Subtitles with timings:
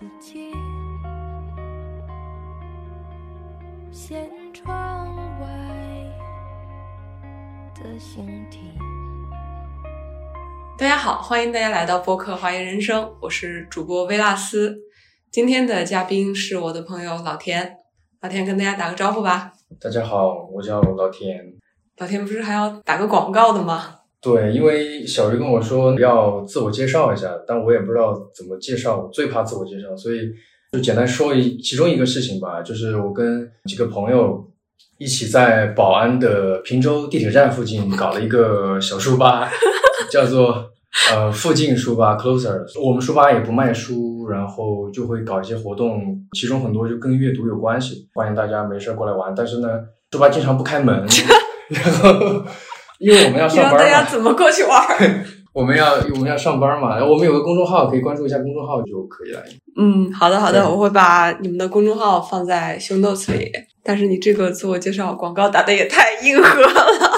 [0.00, 0.50] 世界，
[3.92, 4.16] 舷
[4.54, 5.46] 窗外
[7.74, 8.72] 的星体。
[10.78, 14.78] 大家好，欢迎大家来到播客《华言人生》，我是主播薇拉斯。
[15.30, 17.76] 今天的嘉宾是我的朋友老田，
[18.22, 19.52] 老田跟大家打个招呼吧。
[19.78, 21.38] 大家好，我叫老田。
[21.98, 23.96] 老田不是还要打个广告的吗？
[24.22, 30.30] 对，因为小鱼跟我说要自我介绍一下，但我也不知道怎么介绍，我最怕自我介绍，所以
[30.72, 34.46] 就简单说一其中一个事情吧，就是我跟几个朋友
[34.98, 39.48] 一起在宝安的平洲地铁站附近搞了一个小书吧，
[40.12, 40.70] 叫做
[41.10, 42.62] 呃附近书吧 Closer。
[42.84, 49.32] 我们书吧也不卖书，然后就会搞一些活动，其中很多就跟阅读有关系，欢迎大家没事过来玩。
[49.34, 49.68] 但是呢，
[50.10, 51.06] 书吧经常不开门，
[51.72, 52.44] 然后。
[53.00, 54.78] 因为我们要上班嘛，大家怎么过去玩？
[55.52, 59.42] 我们要我们要上班嘛，我们有个公众号，可以关注一下公众号就可以了。
[59.76, 63.50] 嗯，好的好的，我会把你们的公众号放在 show notes 里。
[63.82, 66.70] 但是你这个自我介绍广告打的也太硬核了，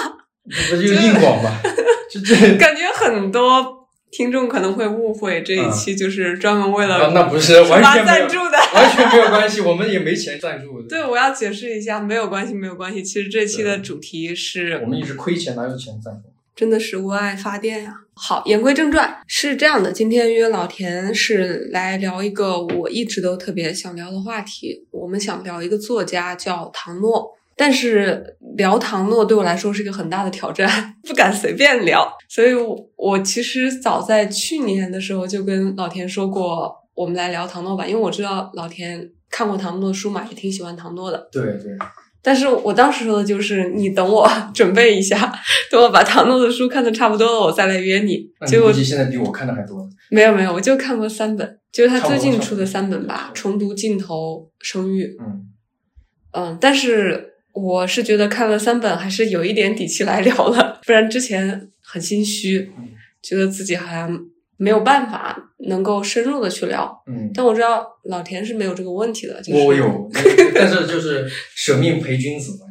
[0.71, 1.61] 不就硬广吧？
[2.09, 3.82] 就这感觉很多
[4.13, 10.81] 听众可能会误会这一期就是专门为了那不是 完全赞助的， 完全没有关系，我们也没钱赞助。
[10.83, 13.01] 对，我要解释一下，没有关系，没有关系。
[13.01, 16.29] 其实这期的主题是我们一直亏钱，哪有钱赞助？
[16.55, 17.91] 真的是为爱发电呀！
[18.13, 24.85] 好，言归正传，是这样的，今天约老田是来聊一个我一直都特别想聊的话题。
[24.91, 30.67] 我们想聊一个作家叫唐诺，但是聊唐诺对我来说是一个很大的挑战，
[31.07, 32.11] 不敢随便聊。
[32.27, 41.29] 所以，我我其实早在去年的时候就跟老田说过，我们来聊唐诺吧，因为我知道老田看过唐诺的书嘛，也挺喜欢唐诺的。
[41.31, 41.71] 对对。
[42.25, 45.29] 但是我当时说的就是，你等我 准备一下，
[45.69, 48.25] 等我把唐诺的书看的差不多了，我再来约你。
[48.47, 49.87] 结果现在比我看的还多。
[50.09, 55.03] 没有没有，我就看过三本，就是他最近出的三本吧，《重读镜头》《生育》。
[55.19, 55.49] 嗯
[56.35, 62.71] 嗯，但是我是觉得看了三本还是有一点底气来聊了，不然之前很心虚，
[63.21, 64.19] 觉得自己好像。
[64.55, 65.35] 没有办法
[65.67, 70.09] 能够深入的去聊，嗯，但我知道老田是没有这个问题的，我有，
[70.55, 72.67] 但是就是舍命陪君子嘛，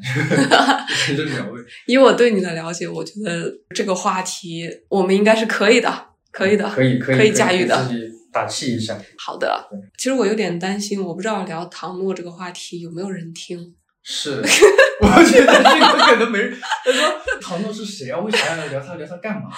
[1.15, 1.57] 真了不
[1.87, 5.93] 以我对你的了解，我觉得这个话题我们应该是可以的，
[6.31, 8.01] 可以的，可以可以驾驭的，自己
[8.33, 8.97] 打气一下。
[9.19, 9.69] 好的，
[9.99, 13.75] 其实我有点担心，我不知道聊唐诺这个话题有没有人听。
[14.05, 14.43] 是，
[15.01, 16.59] 我觉得这个可能没人。
[16.85, 18.19] 他说唐诺是谁啊？
[18.19, 18.97] 为啥要聊他？
[18.97, 19.49] 聊他干嘛？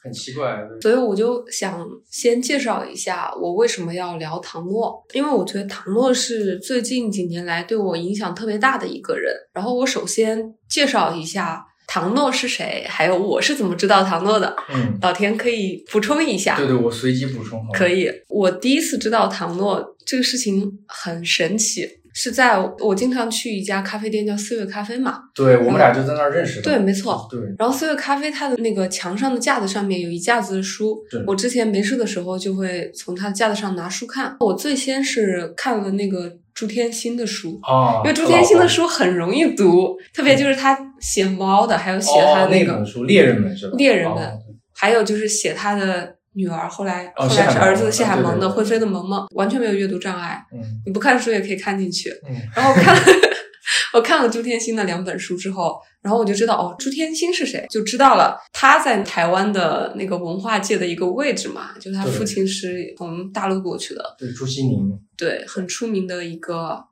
[0.00, 0.56] 很奇怪。
[0.80, 9.34] 所以我就想先介绍一下我为什么要聊唐诺，因为我觉得唐诺是最近几年来对我影响特别大的一个人。
[9.52, 14.54] 然后我首先介绍一下唐诺是谁，还有我是怎么知道唐诺的。
[14.72, 16.56] 嗯，老田可以补充一下。
[16.56, 17.60] 对对，我随机补充。
[17.74, 21.97] 可以，我第一次知道唐诺这个事情很神奇。
[22.20, 25.20] 是在我经常去一家咖啡店叫四月咖啡嘛？
[25.32, 26.62] 对，我们俩就在那儿认识的。
[26.62, 27.28] 对，没错。
[27.30, 27.38] 对。
[27.56, 34.36] 然后四月咖啡它的那个墙上的架子上面有一架子的书，我之前没事的时候就会从它的架子上拿书看。
[34.40, 43.74] 我最先是看了那个朱天心的书啊，因为朱天心的书很容易读，特别就是他写猫的，还有写他的那个书《猎人们》是吧？
[43.78, 44.28] 猎人们，
[44.74, 46.17] 还有就是写他的。
[46.34, 50.40] 女儿后来后来是儿子谢海萌的《会飞的萌萌》，完全没有阅读障碍。
[50.52, 52.10] 嗯，你不看书也可以看进去。
[52.28, 53.02] 嗯，然后看了
[53.92, 64.02] 我看了朱天心的两本书之后，然后我就知道哦，朱天心是谁，就知道了他在台湾的那个文化界的一个位置嘛，就是他父亲是从大陆过去的。
[64.18, 64.98] 对，朱西宁。
[65.16, 66.84] 对，很出名的一个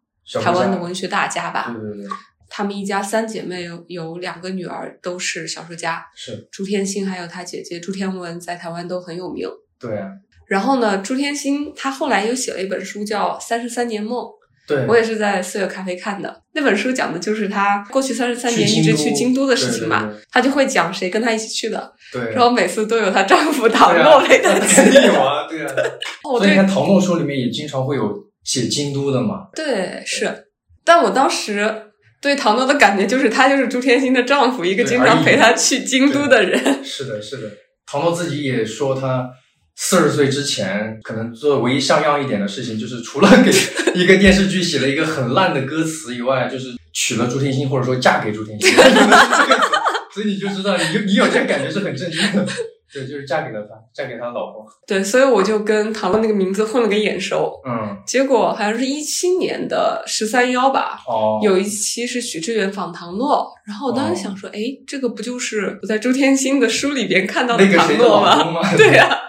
[0.42, 1.72] 台湾的文学大家吧。
[1.72, 2.08] 对对对。
[2.56, 9.46] 他们一家三姐妹有有两个女儿都是小说家，是朱天心还有她姐姐朱天文在台湾都很有名。
[9.78, 10.08] 对啊，
[10.46, 14.24] 然后呢，朱天心她后来又写了一本书叫《三十三年梦》，
[14.66, 16.44] 对我也是在四月咖啡看的。
[16.54, 25.74] 那本书讲的就是他过去三十三年一直去京都的事情嘛，他就会讲谁跟他一起去的，对，然后每次都有她丈夫唐诺陪她去，肯定有啊，对啊。
[26.24, 28.10] 所以你看唐诺书里面也经常会有
[28.44, 30.46] 写京都的嘛，对，是。
[30.82, 31.82] 但我当时。
[32.20, 36.84] 对唐诺的感觉就是，他就是朱天心的丈夫，一个经常陪他去京都的人。
[36.84, 37.50] 是的，是的。
[37.86, 39.28] 唐诺自己也说，他
[39.76, 43.50] 四十岁之前可能做唯一像样一点的事情，就是除了给
[43.94, 48.74] 一个电视剧写了一个很烂的歌词以外，就是娶了朱天心，或者说嫁给朱天心。
[50.12, 52.46] 所以你就知道，你你有这感觉是很震惊的。
[52.92, 54.64] 对，就是嫁给了他，嫁给他老婆。
[54.86, 57.52] 对，所以我就跟唐诺那个名字混了个眼熟。
[57.66, 60.98] 嗯，结果好像是一七年的十三幺吧。
[61.06, 68.60] 哦，有一期是许知远访唐诺，然后我当时想说，哎，这个不就是我在周天心的书里边看到的唐诺吗？
[68.76, 69.22] 对呀。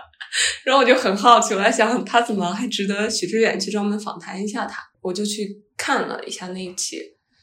[0.64, 7.02] 然后我就很好奇，我在想他怎么还值得许知远去专门访谈一下他，我就去看了一下那一期，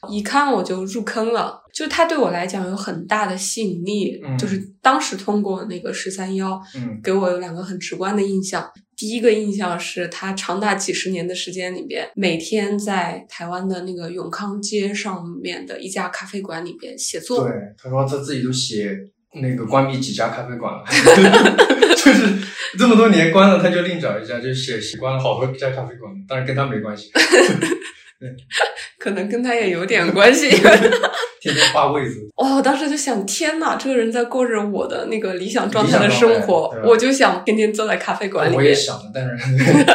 [0.09, 8.69] 一看我就入坑了，就他对我来讲有很大的吸引力，嗯就是当时通过那个十三幺，嗯给我有两个很直观的印象。
[8.97, 17.43] 第一个印象是他长达几十年的时间里边，每天在台湾的那个永康街上面的一家咖啡馆里边写作。
[17.43, 18.97] 对，他说他自己都写
[19.33, 20.85] 那个关闭几家咖啡馆了，
[21.97, 22.37] 就是
[22.79, 27.11] 这么多年关了，他就另找一家，就写习惯了好多家咖啡馆，但是跟他没关系，
[28.99, 30.49] 可能跟他也有点关系。
[31.41, 32.15] 天天画位子。
[32.37, 38.57] 哦，我当时就想，天呐，这个人在过着我的那个理想状态的生活我就想天天坐在咖啡馆里面。
[38.57, 39.85] 我也想，但是，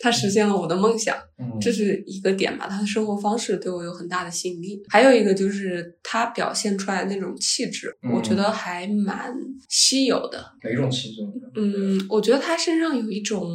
[0.00, 2.66] 他实现了我的梦想，嗯，这是一个点吧。
[2.68, 4.82] 他的生活方式对我有很大的吸引力。
[4.88, 9.32] 还有一个就是他表现出来的那种气质，嗯我觉得还蛮
[9.68, 10.42] 稀有的。
[10.62, 11.22] 哪种气质？
[11.56, 13.46] 嗯，我觉得他身上有一种，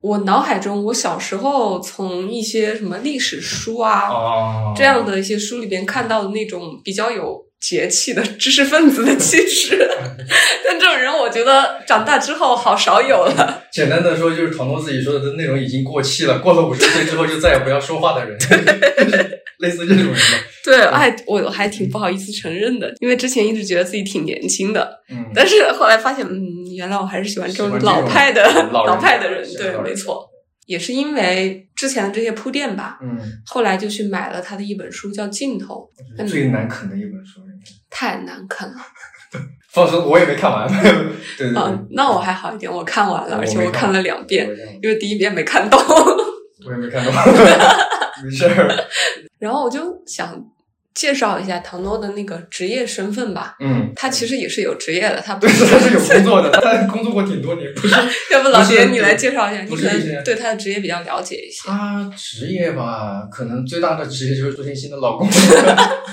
[0.00, 9.76] 我脑海中我小时候从一些什么历史书啊、哦，这样的一些书里边看到的那种比较有节气的知识分子的气质，
[10.66, 13.64] 但这种人我觉得长大之后好少有了。
[13.70, 20.46] 简单的说，就是唐诺自己说的那种已经过气了，过了五十岁之后就再也不要说话的人， 就是类似这种人吧。
[20.64, 29.46] 对，哎，我还挺不好意思承认的，因为之前一直觉得自己挺年轻的，嗯，但是后来发现，嗯，原来我还是喜欢这种老派的老老派的人。
[29.54, 30.28] 对，没错，
[30.66, 35.88] 也是因为之前的这些铺垫吧，嗯，后来就去买了他的一本书，叫《尽头》，
[36.26, 37.40] 最难啃的一本书。
[37.90, 38.76] 太难啃了。
[39.72, 40.66] 放心，我也没看完。
[40.82, 40.92] 对
[41.38, 44.48] 对对，啊，那我还好一点，我看完了，而且我看了两遍
[44.82, 45.78] 因为第一遍没看懂。
[46.66, 47.12] 我也没看懂，
[48.24, 48.84] 没事儿。
[49.38, 50.34] 然后我就想
[50.94, 53.56] 介绍一下唐诺的那个职业身份吧。
[53.60, 57.94] 嗯，他其实也是有职业的，他不，是他是 有工作的，他工作过挺多年，不 是
[58.32, 61.68] 要不老不是爹你来介绍一下，你可能对他的职业比较了解一些。
[61.68, 65.28] 他职业吧，可能最大的职业就是朱天心的老公。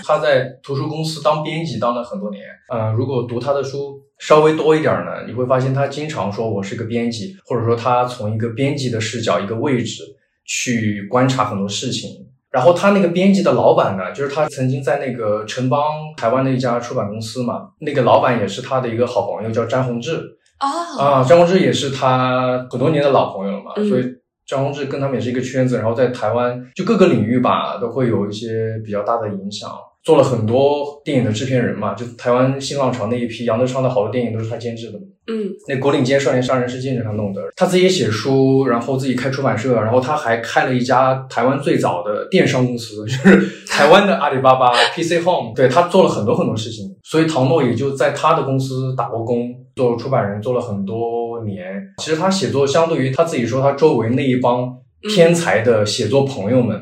[0.06, 2.44] 他在图书公司当编辑当了很多年。
[2.70, 10.04] 呃，如果读他的书稍微多一点呢，你会发现他经常说我是个编辑，或者说他从一个编辑的视角、一个位置
[10.46, 12.27] 去观察很多事情。
[12.52, 15.84] 然后他那个编辑的老板呢，就是他曾经在那个城邦
[16.16, 20.18] 台湾的一家出版公司嘛，那个老板也是他的一个好朋友，叫詹宏志。
[20.60, 23.88] 哦，啊，张宏志也是他很多年的老朋友了嘛，嗯。
[23.88, 24.04] 所以
[24.48, 29.70] 张宏志跟他们也是一个圈子，然后在台湾就各个领域吧都会有一些比较大的影响，
[30.08, 34.98] 做了很多电影的制片人嘛，就台湾新浪潮那一批杨德昌的好多电影都是他监制的。
[35.30, 45.52] 嗯那《国岭街少年杀人事件》是他弄的，他自己也写书，然后自己开出版社，然后他还开了一家台湾最早的电商公司， 就是台湾的阿里巴巴 PC Home。
[45.54, 51.66] 对他做了很多很多事情，所以唐诺也就在他的公司打过工，做出版人做了很多年。
[52.02, 54.74] 其实他写作相对于他自己说，他周围那一帮
[55.14, 56.82] 天才的写作朋友们。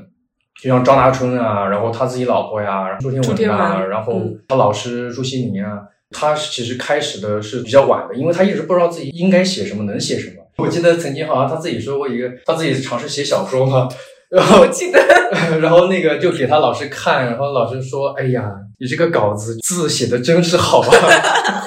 [0.62, 5.80] 就像张大春啊，然后他自己老婆呀，朱天文啊，然后嗯他老师朱西宁啊，
[6.12, 10.36] 他其实开始的是比较晚的，因为他一直不知道自己应该写什么，能写什么。
[10.58, 13.90] 我记得曾经好像他自己说过一个，他自己尝试写小说嘛，
[14.30, 15.00] 然后我记得
[15.60, 18.50] 然后那个就给他老师看，然后老师说：“哎呀，
[18.80, 20.88] 你这个稿子字写的真是好啊！”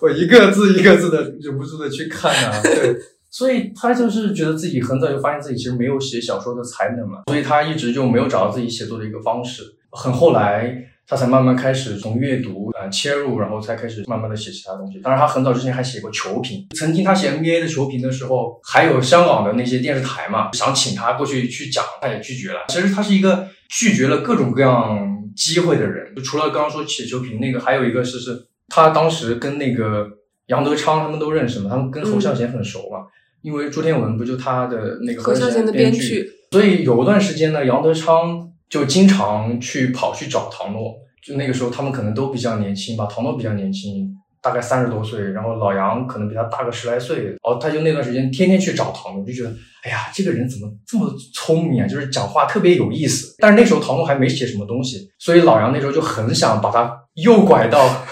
[0.00, 2.96] 我一个字一个字的忍不住的去看啊，对，
[3.32, 15.00] 所以他就是觉得自己很早就发现自己其实没有写小说的才能嘛，所以他一直就没有找到自己写作的一个方式，很后来他才慢慢开始从阅读啊、呃切入，然后才开始慢慢的写其他东西。
[15.00, 22.60] 当然，他很早之前还写过球评，曾经他写 NBA 的球评的时候，还有香港的那些电视台嘛，想请他过去去讲，他也拒绝了。
[22.68, 30.06] 其实他是一个拒绝了各种各样机会的人，就除了刚刚说写球评那个，还有一个是是他当时跟那个
[30.46, 33.06] 杨德昌他们都认识嘛，他们跟侯孝贤很熟嘛。
[33.42, 40.94] 因为朱天文不就他的那个侯孝贤的编编剧，所以有一段时间呢，杨德昌就经常去跑去找唐诺。
[41.24, 47.26] 就那个时候，他们可能都比较年轻吧，唐诺比较年轻，大概三十多岁，然后老杨可能比他大个十来岁。
[47.26, 51.86] 然后他就那段时间天天去找唐诺，就觉得，哎呀，这个人怎么这么聪明啊？
[51.86, 53.36] 就是讲话特别有意思。
[53.38, 58.04] 但是那时候唐诺还没写什么东西，所以老杨那时候就很想把他诱拐到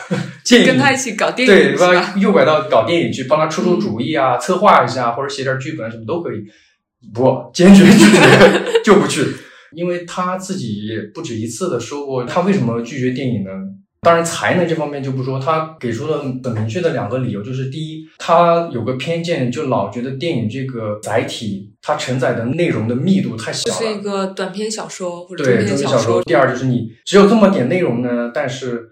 [0.50, 6.44] 电影跟他一起搞电对，影对把诱拐到搞电影去，帮他出出主意啊，策划一下或者写点剧本什么都可以。
[7.14, 9.24] 不，坚决拒绝， 就不去。
[9.72, 13.50] 因为他自己也不止一次的说过，他为什么拒绝电影呢？
[14.02, 23.76] 当然，才能这方面就不说，他给出了很明确的两个理由，就是第一，他有个偏见，就老觉得电影这个载体，它承载的内容的密度太小了。
[23.78, 26.22] 这是一个短篇小说或者对，中篇小中篇小说。
[26.24, 28.89] 第二就是你只有这么点内容呢，但是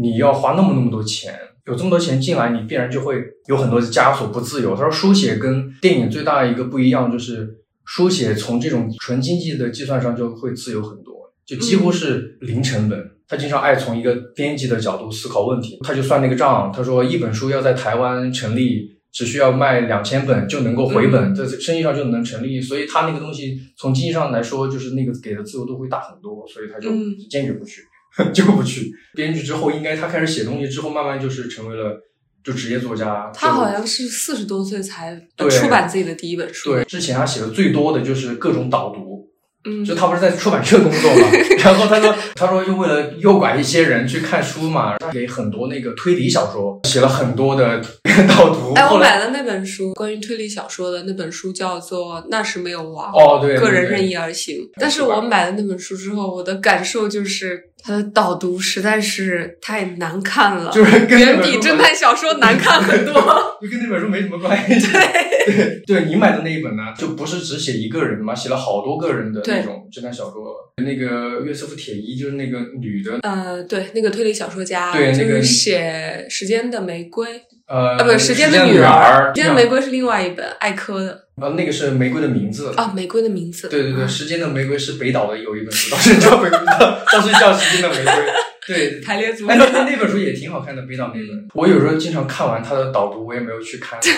[0.00, 1.34] 你要花那么那么多钱，
[1.66, 4.74] 有这么多钱进来，你必然就会有很多的枷锁，不自由。
[4.76, 7.48] 他说，书写跟电影最大的一个不一样，就是
[7.84, 11.14] 书写从这种纯经济的计算上就会自由很多，
[11.44, 13.10] 就几乎是零成本。
[13.26, 18.96] 他经常爱从一个编辑的角度思考问题，他就算那个账，他说一本书要在台湾成立。
[19.10, 26.90] 只需要卖两千本就能够回本，在生意上就能成立，所以他那个东西从经济上来说，就是那个给的自由度会大很多，所以他就
[27.28, 27.80] 坚决不去，
[28.34, 28.92] 就不去。
[29.14, 31.96] 编剧之后，应该他开始写东西之后，慢慢就是成为了
[32.42, 33.30] 就职业作家。
[33.32, 35.16] 他好像是四十多岁才
[35.48, 36.72] 出版自己的第一本书。
[36.72, 39.07] 对，之前他写的最多的就是各种导读。
[39.64, 41.28] 嗯，就他不是在出版社工作嘛，
[41.64, 47.80] 然后他说，他说就为了诱拐一些人去看书嘛，他给很多那个推理小说写了很多的
[48.28, 48.72] 导读。
[48.74, 54.56] 哎，我买了那本书，关于推理小说的那本书叫做《那时没有王》，哦，对，个人任意而行。
[54.80, 57.64] 但是我买了那本书之后，我的感受就是。
[57.80, 63.14] 他的导读实在是太难看了，就是远比侦探小说难看很多。
[63.62, 64.88] 就跟那本书没什么关系。
[64.90, 70.54] 对对对，你买的那一本呢，就不是只写一个人嘛，写了好多个人的那种侦探小说。
[70.76, 77.26] 那个约瑟夫铁伊就是那个女的，呃，对，那个推理小说家，对，那个写《时间的玫瑰》。
[77.66, 81.24] 呃，啊，不是《时间的女儿》，《时间的玫瑰》是另外一本艾科的。
[81.36, 83.68] 啊，那个是玫瑰的名字啊，玫瑰的名字。
[83.68, 86.58] 对对对，《时间的玫瑰》是北岛的有一本书，当时叫玫瑰，
[87.12, 88.12] 当时叫《时间的玫瑰》。
[88.66, 89.54] 对， 排列组合。
[89.54, 91.48] 那那本书也挺好看的，北岛那本。
[91.54, 93.98] 我有时候经常看完他的导读，我也没有去看。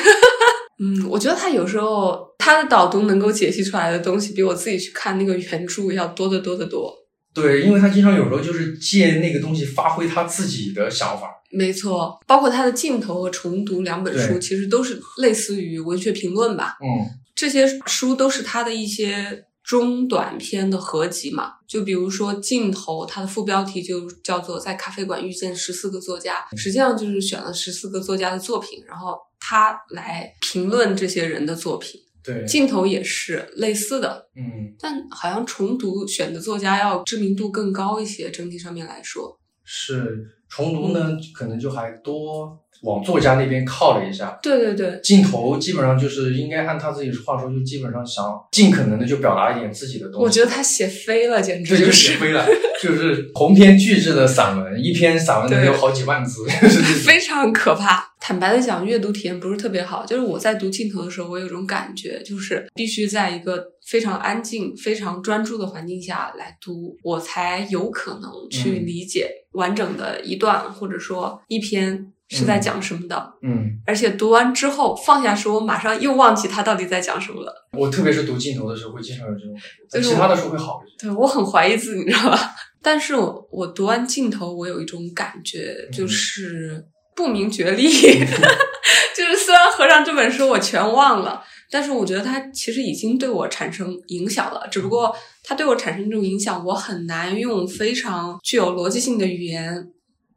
[0.82, 6.92] 嗯，我觉得他有时候他的导读能够解析出来的东西，比我自己去看那个原著要多得多得多。
[7.32, 11.28] 对，因为他经常有时候就是借那个东西发挥他自己的想法。
[11.52, 16.76] 没错，包括他的镜头和重读两本书，其实都是类似于文学评论吧。
[16.80, 21.52] 嗯，这些书都是他的一些中短篇的合集嘛。
[21.68, 32.00] 就比如说镜头，它的副标题就叫做《在咖啡馆遇见十四个作家》，实际上就是选了十四个作家的作品，然后他来评论这些人的作品。
[32.22, 39.40] 对，镜头也是类似的，嗯，但好像重读选的作家要知名度更高一些，整体上面来说。
[39.64, 44.38] 是重读呢，可能就还多往作家那边靠了一下。
[44.42, 50.24] 对对对，镜头基本上就是应该按他自己话说，就基本上想尽可能的就表达一点自己的东西。
[50.24, 52.46] 我觉得他写飞了，简直就写飞了，
[52.82, 56.44] 就是鸿篇巨制的散文，一篇散文能有好几万字，
[57.04, 58.08] 非常可怕。
[58.22, 60.04] 坦白的讲，阅读体验不是特别好。
[60.04, 73.32] 就是我在读镜头的时候，我有种感觉，就是必须在一个非常安静、非常专注的环境下来读，我才有可能去理解完整的一段，或者说一篇是在讲什么的。
[73.42, 77.52] 嗯，而且读完之后放下书，我马上又忘记他到底在讲什么了。
[77.76, 79.54] 我特别是读镜头的时候，会经常有这种
[79.90, 81.06] 感觉，其他的书会好一些。
[81.06, 82.54] 对我很怀疑自己，你知道吧？
[82.82, 86.86] 但是我我读完镜头，我有一种感觉，就是。
[87.12, 87.86] 不明觉厉，
[89.14, 94.66] 就是虽然合上这本书我全忘了，但是我觉得它其实已经对我产生影响了。
[94.70, 99.86] 只不过它对我产生这种影响，我很难用非常具有逻辑性的语言，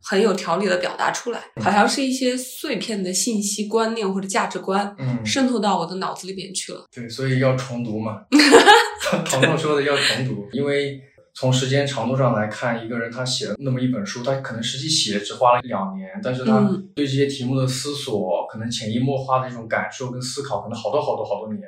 [0.03, 1.39] 很有条理的表达出来。
[1.61, 6.85] 好像是一些碎片的信息、观念或者价值观，嗯，渗透到我的脑子里边去了。
[6.93, 8.23] 对，所以要重读嘛。
[9.25, 11.01] 唐总说的要重读，因为。
[11.35, 16.59] 从时间长度上来看，一个人他写了那么一本书，他可能实际写只花了两年，但是他
[16.93, 21.63] 对这些题目的思索，可能潜移默化的这种感受跟思考，可能好多好多好多年，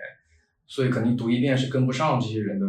[0.68, 2.66] 所以肯定读一遍是跟不上这些人的。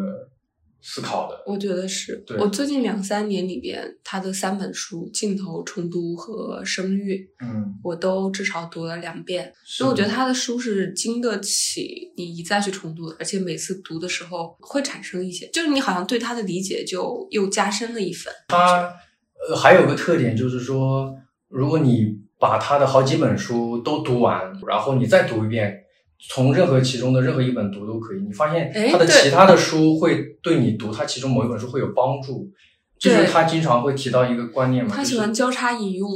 [0.88, 18.32] 思考的，我觉得是我最近两三年里边，他的三本书《镜头》《重读》和《声誉》，嗯，我都至少读了两遍，所以我觉得他的书是经得起你一再去重读的，而且每次读的时候会产生一些，就是你好像对他的理解就又加深了一分。
[18.46, 18.84] 他
[19.48, 21.12] 呃还有个特点就是说，
[21.48, 25.82] 如果你把他的好几本书都读完，然后你再读一遍。
[26.18, 32.50] 从任何其中的任何一本读都可以，你发现他的其他的书会对你读他其中某一本书会有帮助，
[32.98, 36.08] 就是他经常会提到一个观念嘛，他喜欢交叉引用，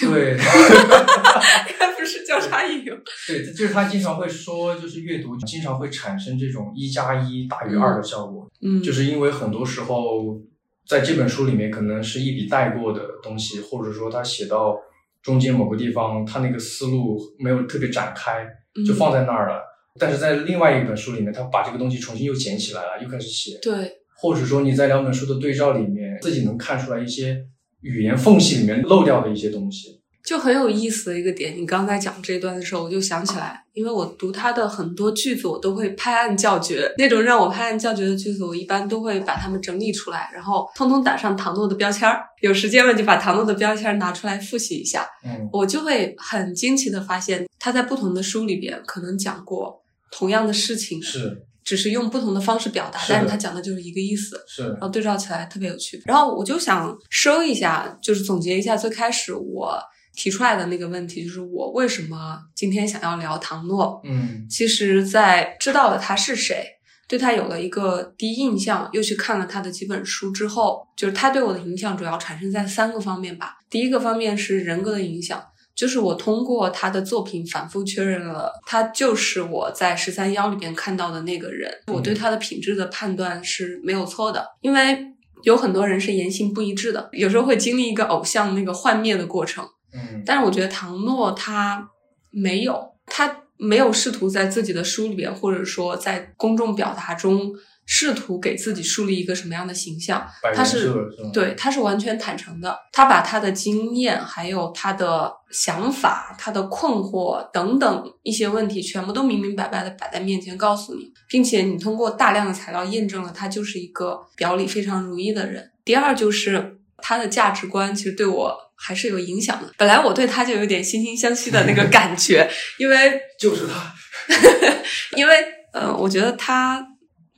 [0.00, 2.96] 对， 他不是交叉引用，
[3.26, 10.40] 对，就是他经常会说，就是阅读经常会产生这种一加一大于二的效果，嗯，就是因为很多时候
[10.86, 14.76] 在这本书里面可能是一笔带过的东西，或者说他写到
[15.20, 18.46] 中间某个地方，他那个思路没有特别展开。
[18.86, 19.62] 就放在那儿了，
[19.98, 23.58] 但是在另外一本书里面，他把这个东西重新又捡起来了，又开始写。
[23.60, 27.44] 对，或者说你在两本书的对照里面，自己能看出来一些
[27.80, 29.97] 语言缝隙里面漏掉的一些东西。
[30.28, 31.56] 就很有意思的一个点。
[31.56, 36.92] 你刚才讲这一段的时候，我就想起来，因为我读他的很多句子，我都会拍案叫绝。
[36.98, 42.20] 那种让我拍案叫绝的句子，我一般都会把它们整理出来，然后通通打上唐诺的标签儿。
[42.42, 49.82] 有时间了就把唐诺的标签儿拿出来复习一下，嗯我就会很惊奇的发现，他在不同的书里边可能讲过
[50.12, 54.38] 同样的事情，是只是用不同的方式表达，是但是他讲的就是一个意思。
[54.46, 56.02] 是然后对照起来特别有趣。
[56.04, 59.78] 然后我就想收一下，就是总结一下最开始我
[60.18, 64.00] 提出来的那个问题，就是我为什么今天想要聊唐诺。
[64.02, 66.66] 嗯其实，在知道了他是谁，
[67.06, 73.58] 对他有了一个第一印象，又去看了他的几本书之后，就是他对我的影响主要产生在三个方面吧。
[73.70, 75.40] 第一个方面是人格的影响。
[75.78, 81.72] 就是我通过他的作品反复确认了，他就是我在十三幺里边看到的那个人。
[81.86, 84.98] 我对他的品质的判断是没有错的，因为
[85.44, 89.64] 有很多人是言行不一致的，有时候会经历一个偶像那个幻灭的过程。
[89.92, 91.90] 嗯但是我觉得唐诺他
[92.30, 97.50] 没有，他没有试图在自己的书里边，或者说在公众表达中
[97.86, 100.24] 试图给自己树立一个什么样的形象。
[100.54, 101.08] 他是是？
[101.32, 115.72] 对，他是完全坦诚的，他把他的经验、还有他的想法、他的困惑等等一些问题，全部都明明白白的摆在面前告诉你，并且你通过大量的材料验证了他就是一个表里非常如一的人。
[115.84, 119.72] 第二就是他的价值观，其实对我还是有影响的。
[119.76, 123.94] 本来我对他就有点惺惺相惜的那个 感觉，因为 就是他。
[125.16, 125.34] 因为
[125.72, 126.84] 呃，我觉得他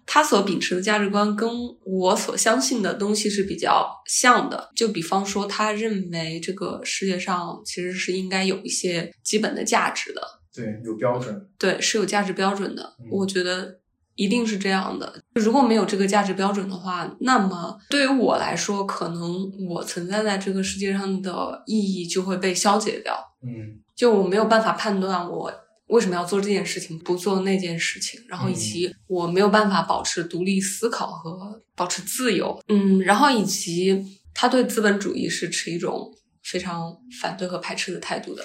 [0.07, 1.49] 他所秉持的价值观跟
[1.85, 4.71] 我所相信的东西是比较像的。
[4.75, 10.21] 就比方说，他认为这个世界上其实是应该有一些基本的价值的，
[10.52, 11.49] 对，有标准。
[11.59, 12.83] 对，是有价值标准的。
[12.99, 13.79] 嗯我觉得
[14.20, 15.10] 一定是这样的。
[15.34, 23.14] 如果没有这个价值标准的话，那么对于我来说，可能我存在在这个世界上的意义就会被消解掉。
[23.42, 25.50] 嗯就我没有办法判断我
[25.86, 36.10] 为什么要做这件事情，不做那件事情，然后以及我没有办法保持独立思考和保持自由，嗯，然后以及他对资本主义是持一种
[36.42, 38.44] 非常反对和排斥的态度的，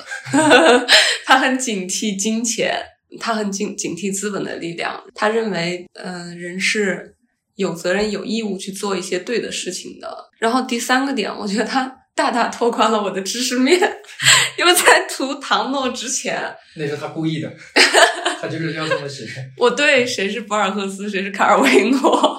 [1.25, 2.81] 他很警惕金钱，
[3.19, 7.15] 他很警警惕资本的力量，他认为，嗯、人是
[7.56, 10.30] 有责任有义务去做一些对的事情的。
[10.39, 13.80] 然后第三个点，我觉得他大大拓宽了我的知识面，
[14.58, 16.41] 因为在读唐诺之前，
[16.75, 17.51] 那是他故意的，
[18.41, 19.25] 他就是要这么写。
[19.58, 22.35] 我对谁是博尔赫斯，谁是卡尔维诺，嗯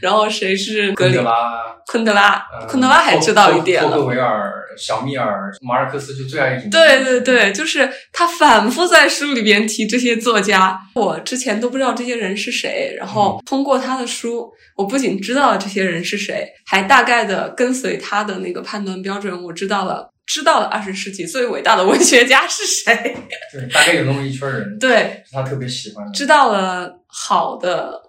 [0.00, 3.88] 然后谁是格里昆德拉，昆德拉，呃昆德拉还知道一点了。
[3.90, 6.70] 托托克维尔、小米尔、马尔克斯就最爱引。
[6.70, 23.16] 对对对，就是他反复在书里边提这些作家，我之前都不知道这些人是谁，然后通过他的书，我不仅知道了这些人是谁，还大概的跟随他的那个判断标准，我知道了，知道了二十世纪最伟大的文学家是谁，
[23.52, 26.12] 对，大概有那么一圈人，对，是他特别喜欢的。
[26.12, 28.00] 知道了好的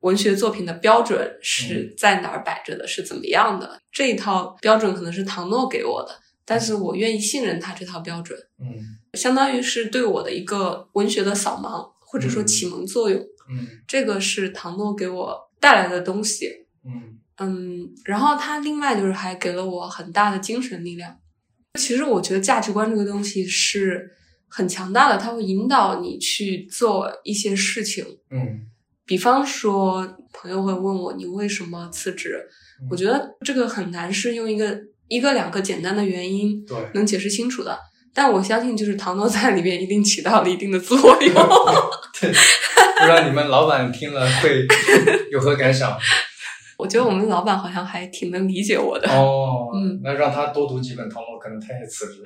[0.00, 3.80] 文学作品的标准是在哪儿摆着的，是怎么样的。
[3.92, 13.20] 这一套标准可能是唐诺给我的，但是我愿意信任他这套标准，嗯相当于是对我的一个文学的扫盲或者说启蒙作用。
[13.50, 16.66] 嗯这个是唐诺给我带来的东西。
[16.84, 21.16] 嗯嗯，然后他另外就是还给了我很大的精神力量。
[21.78, 24.10] 其实我觉得价值观这个东西是
[24.46, 28.04] 很强大的，它会引导你去做一些事情。
[28.30, 28.66] 嗯
[29.10, 32.46] 比方说，朋友会问我你为什么辞职？
[32.80, 37.76] 嗯我觉得这个很难是用一个一个两个简单的原因对，能解释清楚的。
[38.14, 41.34] 但我相信，就是唐诺在里面一定起到了一定的作用。
[42.20, 44.64] 对，不知道你们老板听了会
[45.32, 45.98] 有何感想？
[46.78, 49.10] 我觉得我们老板好像还挺能理解我的。
[49.10, 52.22] 哦，嗯，那让他多读几本唐诺，可能他也辞职。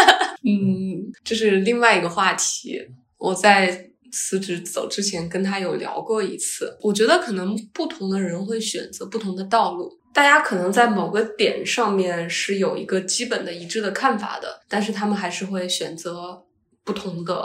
[0.48, 2.80] 嗯，这是另外一个话题。
[3.18, 6.78] 我在辞职走之前跟他有聊过一次。
[6.82, 16.44] 我觉得可能不同的人会选择不同的道路，大家可能在某个点上面是有一个基本的一致的看法的，但是他们还是会选择
[16.84, 17.44] 不同的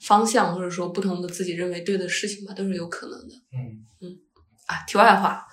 [0.00, 3.34] 方向，或者说不同的自己认为对的事情吧，都是有可能的。
[3.52, 4.16] 嗯嗯
[4.66, 5.46] 啊，题外话，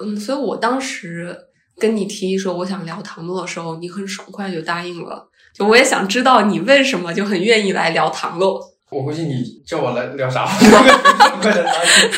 [0.00, 1.36] 嗯，所以我当时
[1.78, 5.30] 跟你提议说我想聊唐诺的时候，你很爽快就答应了。
[5.54, 8.73] 就我也想知道你为什么就很愿意来聊唐诺。
[8.90, 12.10] 我估计你叫我来聊啥，快的答应。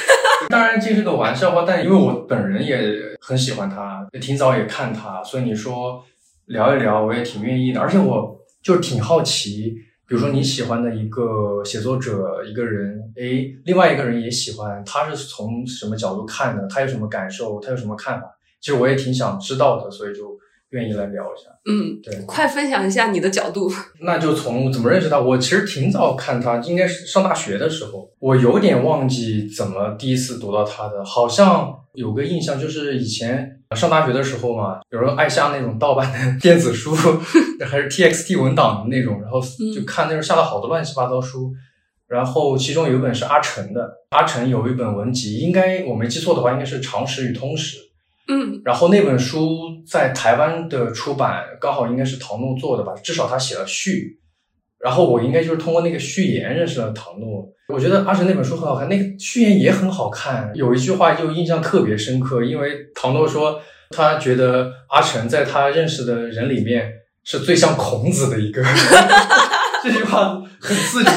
[0.49, 2.79] 当然这是个玩笑话，但因为我本人也
[3.21, 6.05] 很喜欢他，也挺早也看他，所以你说
[6.47, 7.81] 聊一聊，我也挺愿意的。
[7.81, 9.75] 而且我就挺好奇，
[10.07, 16.67] 比如说你喜欢的一个写作者一个人，诶，另外一个人也喜欢，他是从什么角度看的？
[16.69, 17.59] 他有什么感受？
[17.61, 18.27] 他有什么看法？
[18.61, 20.36] 其实我也挺想知道的，所以就
[20.71, 21.51] 愿意来聊一下。
[21.65, 23.71] 嗯，对，快分享一下你的角度。
[24.03, 36.95] 那就从怎么认识他，我其实挺早看他，应该是上大学的时候，我有点忘记怎么第一次读到他的，好像有个印象，就是以前上大学的时候嘛，有人爱下那种盗版的电子书，
[37.67, 39.41] 还是 TXT 文档的那种，然后
[39.75, 41.53] 就看那种下了好多乱七八糟书，
[42.07, 47.79] 然后其中有一本是阿成的，阿成有一本文集，应该我没记错的话，应该是《常识与通识》。
[48.29, 54.19] 嗯然后那本书在台湾的出版刚好应该是唐诺做的吧，至少他写了序。
[54.79, 57.49] 然后我应该就是通过那个序言认识了唐诺。
[57.73, 60.53] 我觉得阿成那本书很好看，那个序言也很好看。
[60.55, 63.61] 有一句话就印象特别深刻，因为唐诺说
[63.91, 66.93] 他觉得阿成在他认识的人里面
[67.25, 68.63] 是最像孔子的一个。
[69.83, 71.11] 这句话很刺激。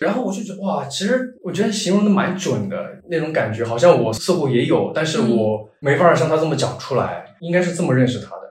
[0.00, 2.76] 然后我就觉得哇，其实我觉得形容的蛮准的
[3.08, 8.42] 那种感觉，好像我似乎也有，但是我没法像他这么讲出来，应该是这么认识他的。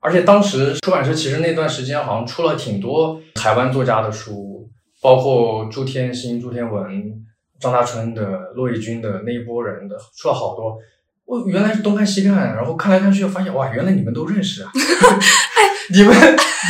[0.00, 4.68] 而且当时出版社其实那段时间好像出了挺多台湾作家的书，
[5.02, 7.12] 包括朱天心、朱天文、
[7.60, 10.78] 张大春的、骆以军的那一波人的，出了好多。
[11.24, 14.70] 我原来是东看西看，然后看来看去，发现哇，原来你们都认识啊！
[15.94, 16.14] 你们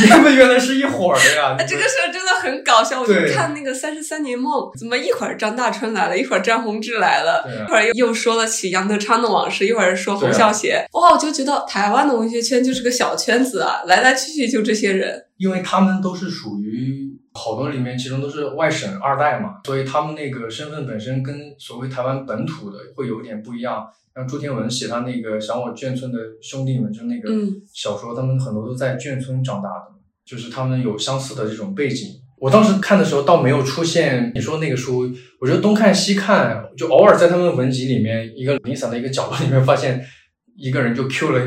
[0.00, 1.56] 你们原来是一伙儿的呀！
[1.58, 3.00] 哎这个事儿真的很搞笑。
[3.00, 10.86] 我就看那个《三十三年梦》，怎么一会儿张大春来了，一会儿张宏志来了，一会儿又又说了起杨德昌的往事，一会儿说洪孝贤。
[10.92, 15.24] 哇，我就觉得台湾的文学圈就是个小圈子啊，来来去去就这些人。
[15.36, 23.84] 因为他们都是属于好多里面，其中都是外省二代嘛，所以他们那个身份本身跟所谓台湾本土的会有点不一样。
[24.18, 29.94] 像朱天文写他那个《想我眷村的兄弟们》，就那个嗯小说，他们很多都在眷村长大的，
[30.26, 32.08] 就是他们有相似的这种背景。
[32.36, 35.08] 我当时看的时候，倒没有出现你说那个书，
[35.40, 40.04] 我觉得东看西看，就偶尔在他们文集里面一个零散的一个角落里面，发现
[40.56, 41.38] 一个人就 Q 了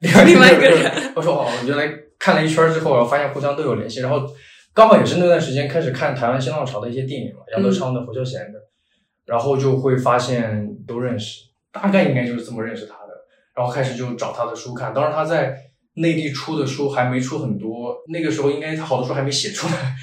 [0.00, 1.12] 另外一个人人。
[1.16, 4.22] 我说哦，原来看了一圈之后，然后发现互相都有联系，然后
[4.74, 8.58] 刚好也是那段时间开始看台湾新浪潮的一些电影嘛，杨德昌的、侯孝贤的，
[9.24, 13.12] 然后就会发现都认识，大概应该就是这么认识他的，
[13.54, 15.56] 然后开始就找他的书看，当时他在
[15.94, 19.94] 内地出的书还没出很多，那个时候应该他好多书还没写出来，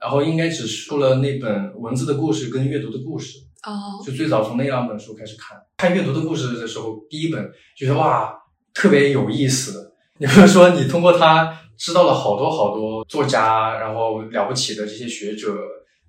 [0.00, 5.60] 然后应该只出了那本文字的故事跟阅读的故事，哦，就最早从那两本书开始看。
[5.76, 8.34] 看阅读的故事的时候，第一本觉得哇，
[8.72, 9.92] 特别有意思。
[10.18, 15.56] 也就是说，你通过他知道了好多好多作家，然后了不起的这些学者。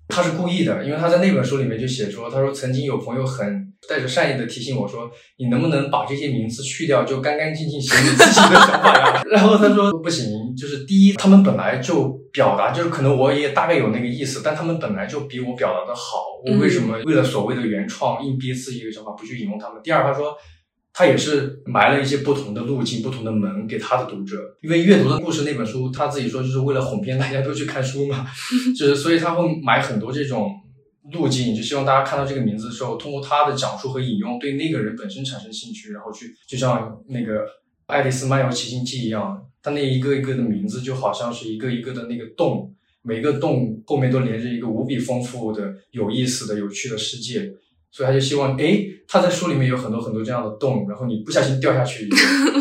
[0.08, 9.22] 他是故意的，因为他在那本书里面就写说，他说曾经有朋友很带着善意的提醒我说，你能不能把这些名字去掉，就干干净净写你自己的想法呀？
[9.30, 10.24] 然后他说不行，
[10.56, 19.80] 就是第一，他们本来就表达，就是可能我也大概有那个意思，但他们本来就比我表达的好，我为什么为了所谓的原创硬逼自己一个想法不去引用他们？
[19.82, 20.36] 第二，他说。
[20.98, 28.26] 他也是埋了一些不同的路径、不同的门给他的读者，因为阅读的故事那本书，他自己说就是为了哄骗大家都去看书嘛，
[28.74, 30.50] 就是所以他会埋很多这种
[31.12, 37.40] 路径，就希望大家看到这个名字的时候，通过他的讲述和引用，对那个人本身产生兴趣，然后去就像那个
[37.88, 47.52] 《爱丽丝漫游奇境记》一样，他那一个一个的名字就好像是一个一个的那个洞，每个洞后面都连着一个无比丰富的、有意思的、有趣的世界。
[47.96, 52.06] 所以他就希望，哎，他在书里面有很多很多这样的洞，然后你不小心掉下去，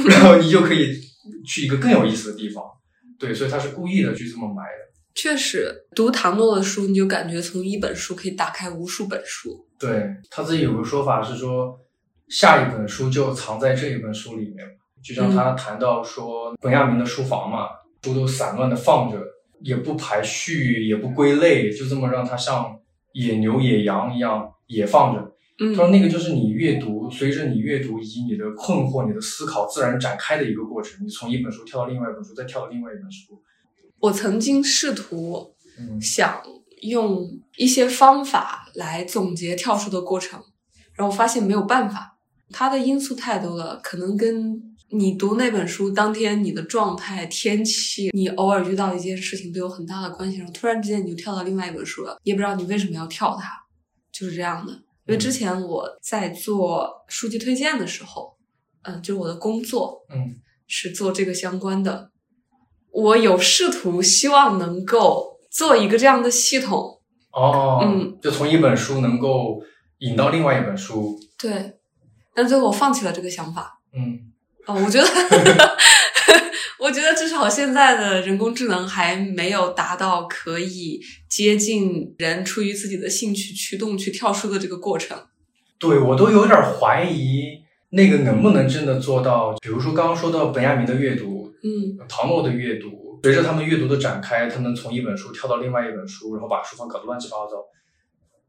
[0.07, 0.97] 然后你就可以
[1.45, 2.63] 去一个更有意思的地方。
[3.19, 4.95] 对，所以他是故意的去这么埋的。
[5.13, 9.67] 确实，读唐诺的书，你就感觉从一本书可以打开无数本书。
[9.77, 11.77] 对他自己有个说法是说，
[12.29, 14.65] 下一本书就藏在这一本书里面。
[15.03, 17.67] 就像他谈到说，本亚明的书房嘛，
[18.03, 19.21] 书都散乱的放着，
[19.61, 22.73] 也不排序，也不归类，就这么让它像
[23.11, 25.21] 野牛、野羊一样野放着。
[25.57, 31.01] 嗯他说那个就是你阅读，随着你阅读以及你的困惑、你的思考自然展开的一个过程。
[31.05, 33.41] 你从一本书跳到另外一本书，再跳到另外一本书。
[33.99, 36.41] 我曾经试图嗯想
[36.81, 37.25] 用
[37.55, 40.43] 一些方法来总结跳书的过程，
[40.93, 42.17] 然后发现没有办法，
[42.49, 50.39] 它的因素太多了，可能跟你读那本书当天你的状态、天气，你偶尔遇到一件事情都有很大的关系。
[50.39, 53.49] 然后突然之间你就跳到另外一本书了，也不知道你为什么要跳它，
[54.17, 54.71] 就是这样的。
[55.07, 58.37] 因为之前我在做数据推荐的时候，
[58.83, 60.35] 嗯、就是我的工作，嗯
[60.67, 62.09] 是做这个相关的。
[62.91, 67.01] 我有试图希望能够做一个这样的系统，
[67.31, 69.61] 哦，嗯，就从一本书能够
[69.99, 71.19] 引到另外一本书。
[71.37, 71.73] 对，
[72.33, 73.79] 但最后我放弃了这个想法。
[73.93, 74.31] 嗯
[74.65, 75.05] 哦，我觉得，
[76.79, 85.17] 我觉得至少现在的人工智能还没有达到可以接近人出于自己的兴趣驱动去跳出的这个过程。
[85.77, 87.59] 对我都有点怀疑
[87.89, 89.53] 那个能不能真的做到。
[89.61, 97.63] 比如说刚刚说到本雅明的阅读，嗯唐诺的阅读，随着他们阅读的展开，他们从一本书跳到另外一本书，然后把书房搞得乱七八糟。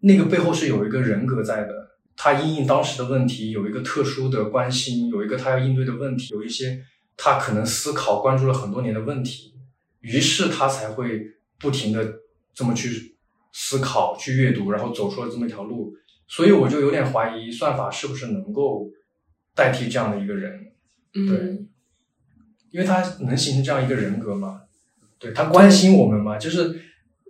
[0.00, 1.72] 那个背后是有一个人格在的，
[2.16, 6.78] 他因应当时的问题，有一个特殊的关心，有一个他要应对的问题，有一些
[7.16, 9.54] 他可能思考、关注了很多年的问题，
[10.00, 11.26] 于是他才会
[11.58, 12.20] 不停的
[12.54, 13.16] 这么去
[13.52, 15.92] 思考、去阅读，然后走出了这么一条路。
[16.28, 18.90] 所以我就有点怀疑算法是不是能够
[19.54, 20.72] 代替这样的一个人。
[21.14, 21.66] 嗯，对
[22.72, 24.62] 因为他能形成这样一个人格嘛，
[25.18, 26.78] 对他关心我们嘛，就是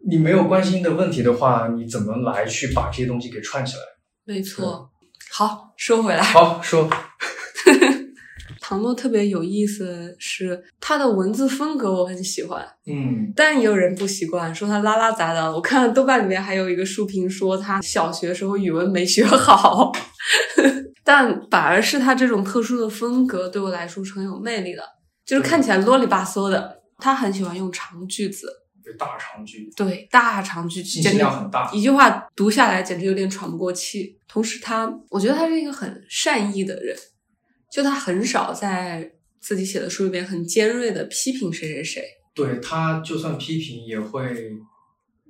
[0.08, 3.82] 你没有关心的问题的话，你怎么来去把这些东西给串起来？
[4.24, 4.90] 没错。
[5.30, 6.88] 好，说回来，好说，
[8.68, 12.66] 唐诺特别有意思的是他的文字风格，我很喜欢。
[12.84, 15.48] 嗯，但也有人不习惯，说他拉拉杂杂。
[15.48, 19.92] 我看豆瓣里面还有一个书评说他小学时候语文没学好，
[21.04, 24.82] 但反而是他这种特殊的风格对我来说是很有魅力的，
[25.24, 26.76] 就是看起来啰里吧嗦的。
[26.98, 28.48] 他很喜欢用长句子，
[28.82, 31.70] 对大长句，对大长句，信息简直量很大。
[31.72, 34.18] 一句话读下来简直有点喘不过气。
[34.26, 36.96] 同时他，我觉得他是一个很善意的人，
[37.76, 42.02] 就他很少在自己写的书里边很尖锐的批评谁谁谁。
[42.34, 44.22] 对他就算批评也会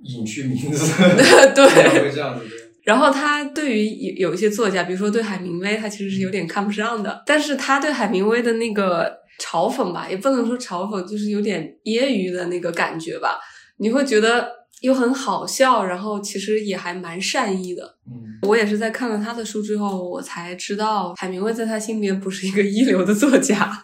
[0.05, 0.93] 隐去名字，
[1.53, 2.47] 对会这样子。
[2.87, 7.21] 然后他对于有有一些作家，比如说对海明威，他其实是有点看不上的。
[7.27, 13.41] 但是他对海明威的那个嘲讽吧，也不能说嘲讽，就是有点揶揄的那个感觉吧。
[13.79, 14.49] 你会觉得
[14.81, 17.97] 又很好笑，然后其实也还蛮善意的。
[18.07, 23.83] 嗯，我也是在看了他的书之后，我才知道海明威在他心里面不是一个一流的作家。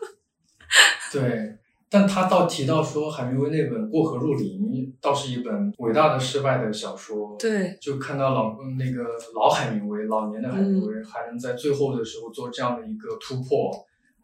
[1.12, 1.58] 对。
[1.94, 4.62] 但他倒提到说，海明威那本《过河入林》
[4.98, 7.36] 倒是一本伟大的失败的小说。
[7.38, 13.70] 对，就看到老嗯那个老海明威，老年的海明威还能在最后的时候做这样的一个突破，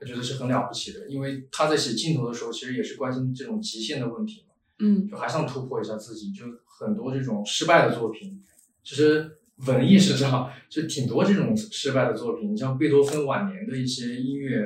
[0.01, 1.07] 我觉得是很了不起的。
[1.11, 4.48] 因为他在写镜头的时候，其实也是关心这种极限的问题嘛，
[4.79, 6.33] 嗯就还想突破一下自己。
[6.33, 8.41] 就很多这种失败的作品，
[8.85, 12.53] 其实文艺史上就挺多这种失败的作品。
[12.53, 14.65] 你像贝多芬晚年的一些音乐，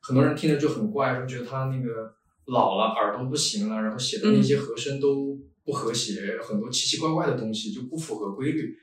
[0.00, 2.14] 很多人听着就很怪，就觉得他那个
[2.46, 8.76] 老了，耳朵不行了，然后写的那些和声都不和谐，很多奇奇怪怪的东西就不符合规律。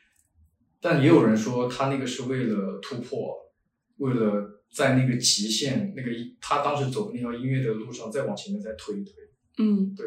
[0.82, 3.34] 但也有人说他那个是为了突破，
[3.98, 6.12] 为了在那个极限，那个
[6.42, 9.14] 他当时走的那条音乐的路上再往前面再推一推。
[9.58, 10.06] 嗯，对。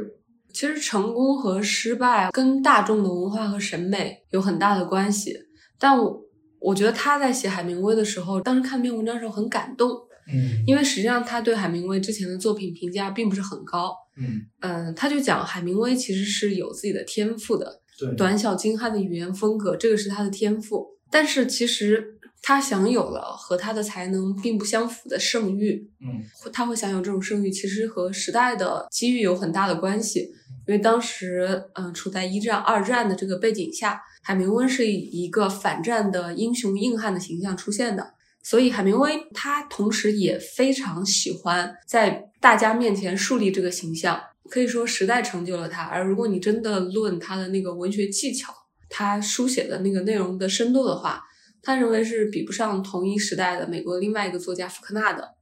[0.58, 5.32] 其实成功和失败跟大众的文化和审美有很大的关系，
[5.78, 6.20] 但我
[6.58, 9.88] 我觉得他在写海明威的时候，当时看那篇文章的时候很感动，
[10.28, 13.94] 嗯因为实际上他对海明威之前的作品评价并不是很高。
[14.16, 20.84] 嗯，嗯，他就讲海明威其实是有自己的天赋的，对，短小精悍的语言风格，这个是他的天赋。
[21.08, 30.30] 但是其实他享有了和他的才能并不相符的盛誉，嗯他会享有这种盛誉，其实和时代的机遇有很大的关系。
[30.66, 44.20] 因为当时，嗯、处在一战、二战的这个背景下，海明威是以一个反战的英雄硬汉的形象出现的，所以海明威他同时也非常喜欢在大家面前树立这个形象。
[44.50, 48.52] 可以说时代成就了他，而如果你真的论他的那个文学技巧，
[48.88, 51.22] 他书写的那个内容的深度的话，
[51.68, 55.34] 他认为是比不上同一时代的美国另外一个作家福克纳的。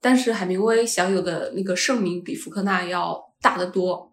[0.00, 4.12] 但是海明威享有的那个盛名比福克纳要大得多。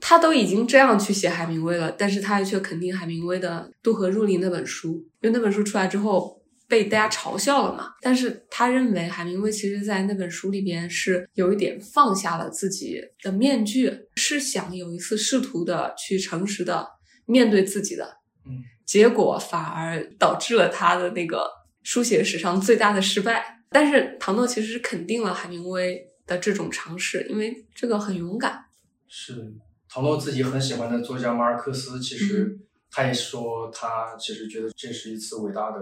[0.00, 7.94] 他都已经这样去写海明威了，但是他却肯定海明威的《渡河入林》那本书，因为那本书出来之后被大家嘲笑了嘛。
[8.00, 16.86] 但是他认为海明威其实在那本书里边是有一点放下了自己的面具，是想有一次试图的去诚实的
[17.26, 21.50] 面对自己的，嗯，结果反而导致了他的那个
[21.82, 23.62] 书写史上最大的失败。
[23.70, 28.64] 但是唐诺其实是肯定了海明威的这种尝试，因为这个很勇敢。
[29.08, 29.52] 是
[29.88, 32.56] 唐诺自己很喜欢的作家马尔克斯，其实
[32.90, 35.80] 他也说他其实觉得这是一次伟大的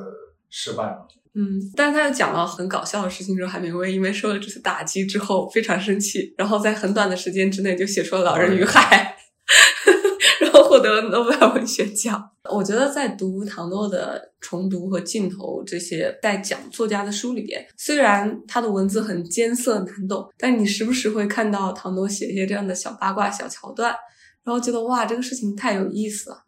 [0.49, 1.07] 失败嘛。
[1.35, 9.17] 嗯，但是他又讲了很搞笑的事情，说海明威因为受了这次打击之后非常生气，然后在很短的时间之内就写出了《老人与海》，
[10.73, 12.31] 获得了诺贝尔文学奖。
[12.51, 23.95] 我觉得在读唐诺的《重读》和《镜头》这些带讲作家的书里边，虽然他的文字很艰涩难懂，但你时不时会看到唐诺写一些这样的小八卦、小桥段，
[24.45, 26.42] 然后觉得哇，这个事情太有意思了。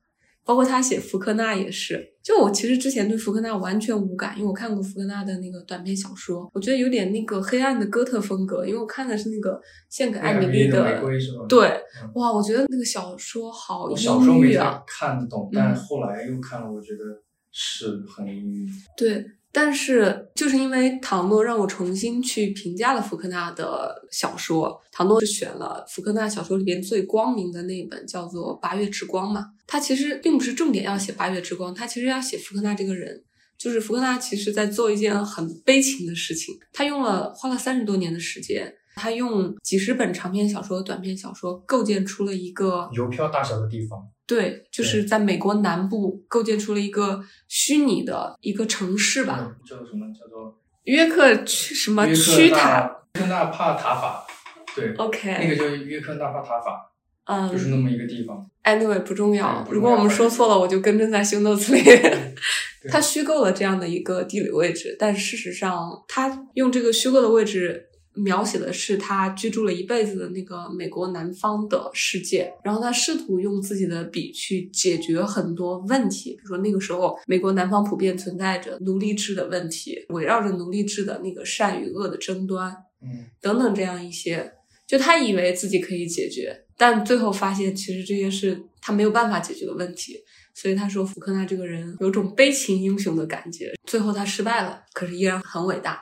[0.45, 11.03] 包括他写福克纳也是，就我其实之前对福克纳完全无感，因为我看过福克纳的那个短篇小说，我觉得有点那个黑暗的哥特风格，因为我看的是那个献给艾米丽的？
[11.49, 11.69] 对
[12.03, 18.69] 嗯，哇，我觉得那个小说好阴郁啊，看得懂，但后来又看了，我觉得是很阴郁。
[18.97, 19.25] 对。
[19.55, 29.47] 但是就是因为唐诺让我重新去评价了福克纳的小说，唐诺是选了福克纳小说里边最光明的那一本，叫做《八月之光》嘛。
[29.65, 33.23] 他其实并不是重点要写八月之光，他其实要写福克纳这个人。
[33.57, 44.01] 就是福克纳其实在做一件很悲情的事情，他用了花了三十多年的时间，他用几十本长篇小说、短篇小说构建出了一个邮票大小的地方。
[44.27, 50.07] 对，就是在美国南部构建出了一个虚拟的一个城市吧，嗯叫做什么？
[50.13, 54.27] 叫做约克区什么区塔纳约克纳帕塔法。
[54.75, 56.91] 对，？OK，那个叫约克纳帕塔法，
[57.27, 58.45] 嗯就是那么一个地方。
[58.65, 59.65] ，anyway 不重要对。
[59.67, 61.83] 不重要如果我们说错了，我就更正在 show notes 里。
[62.91, 72.53] 他虚构了这样的一个地理位置，但事实上，他用这个虚构的位置描写的是他居住了一辈子的那个美国南方的世界。
[72.63, 84.53] 然后他试图用自己的笔去解决很多问题，比如说那个时候美国南方普遍存在着奴隶制的问题，围绕着奴隶制的那个善与恶的争端，嗯，等等这样一些，
[84.87, 90.17] 就他以为自己可以解决，但最后发现其实这些是他没有办法解决的问题。
[90.57, 96.01] 所以他说福克纳这个人有种悲情英雄的感觉，最后他失败了，可是依然很伟大。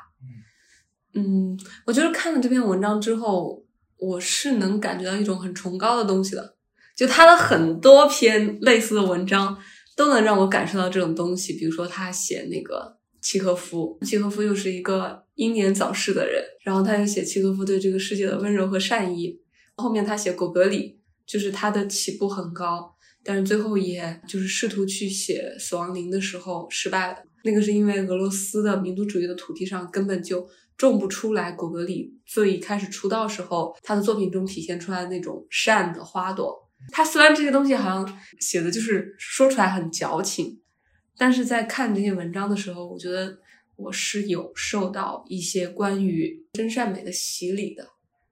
[1.15, 3.65] 嗯，我觉得看了这篇文章之后，
[3.99, 6.57] 我是能感觉到一种很崇高的东西的。
[6.97, 9.59] 就他的很多篇类似的文章，
[9.97, 11.55] 都能让我感受到这种东西。
[11.55, 19.41] 比如说他写那个契诃夫，契诃夫又是一个英年早逝的人，然后他又写契诃夫对这个世界的温柔和善意。
[19.75, 22.95] 后面他写果戈里，就是他的起步很高，
[23.25, 27.19] 但是最后也就是试图去写死亡陵的时候失败了。
[27.45, 30.47] 那个是因为俄罗斯的民族主义的土地上根本就
[30.91, 36.69] 种不出来果戈里最一开始出道时候他的作品中体现出来的那种善的花朵。
[36.91, 40.61] 他虽然这些东西好像写的就是说出来很矫情，
[41.17, 43.39] 但是在看这些文章的时候，我觉得
[43.77, 47.87] 我是有受到一些关于真善美的洗礼的，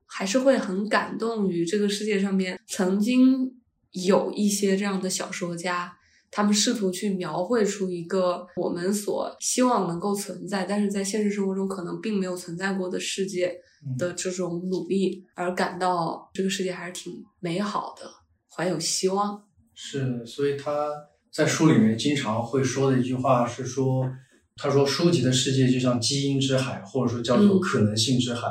[0.06, 3.60] 还是会很感动于这个世界上面曾经
[3.92, 5.96] 有一些这样的小说家，
[6.30, 13.52] 他们试图去描绘出一个我们所希望能够存在，但是在现实生活中可能并没有存在过的世界
[13.98, 18.08] 的这种努力，而感到这个世界还是挺美好的，
[18.48, 19.42] 怀有希望。
[19.74, 20.90] 是，所以他
[21.32, 24.08] 在书里面经常会说的一句话是说，
[24.56, 27.60] 他说书籍的世界就像基因之海，或者说叫做嗯。
[27.60, 28.48] 可能性之海，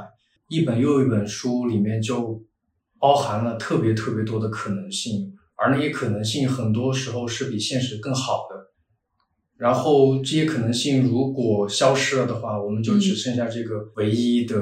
[0.48, 2.44] 一本又一本书里面就
[3.00, 8.70] 包含了特别特别多的可能性，而那些可能性很多时候是比现实更好的。
[9.58, 14.56] 然后这些可能性如果消失了的话，我们就只嗯剩下这个唯一的、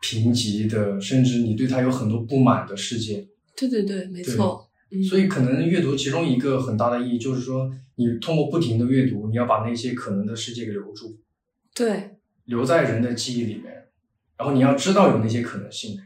[0.00, 3.26] 贫瘠的，甚至你对它有很多不满的世界。
[3.56, 4.68] 对对对，没错。
[4.92, 11.18] 嗯，所以可能阅读其中一个很大的意义就是说，你通过不停的阅读，你要把那些可能的世界给留住，
[11.74, 13.88] 对，留在人的记忆里面，
[14.38, 15.98] 然后你要知道有那些可能性。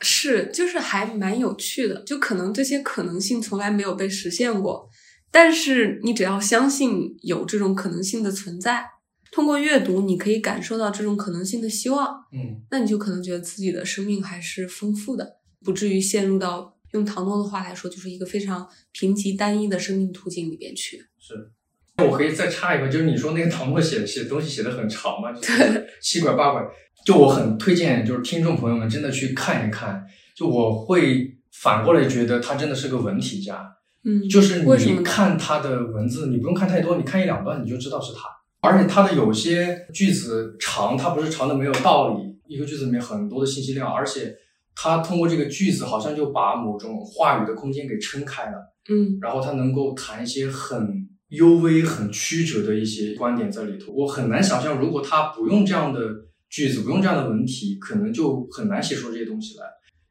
[0.00, 4.88] 是，就是还蛮有趣的，就可能这些可能性从来没有被实现过，
[5.30, 8.86] 但是你只要相信有这种可能性的存在，
[9.32, 21.06] 通过阅读，你可以感受到这种可能性的希望，嗯，那你就可能觉得自己的生命还是丰富的，不至于陷入到用唐诺的话来说，就是一个非常贫瘠单一的生命途径里边去。
[21.18, 21.52] 是。
[22.04, 26.62] 我可以再插一个，就是你说那个唐诺写写东西写的很长嘛，就是七拐八拐。
[27.04, 30.04] 就我很推荐，就是听众朋友们真的去看一看。
[30.34, 33.64] 就我会反过来觉得他真的是个文体家，
[34.04, 38.20] 嗯，就是你看他的文字，你不用看太多，你看一两段你就知道是他。
[38.60, 44.34] 而且他的有些句子长，它不是长的没有道理，一个句子里面很多的信息量，而且
[44.74, 53.92] 他通过这个句子好像就把某种话语的空间给撑开了，嗯然后他能够谈一些很幽微、很曲折的一些观点在里头。
[53.92, 56.00] 我很难想象，如果他不用这样的
[56.48, 59.64] 句子，不用这样的文体，可能就很难写出这些东西来。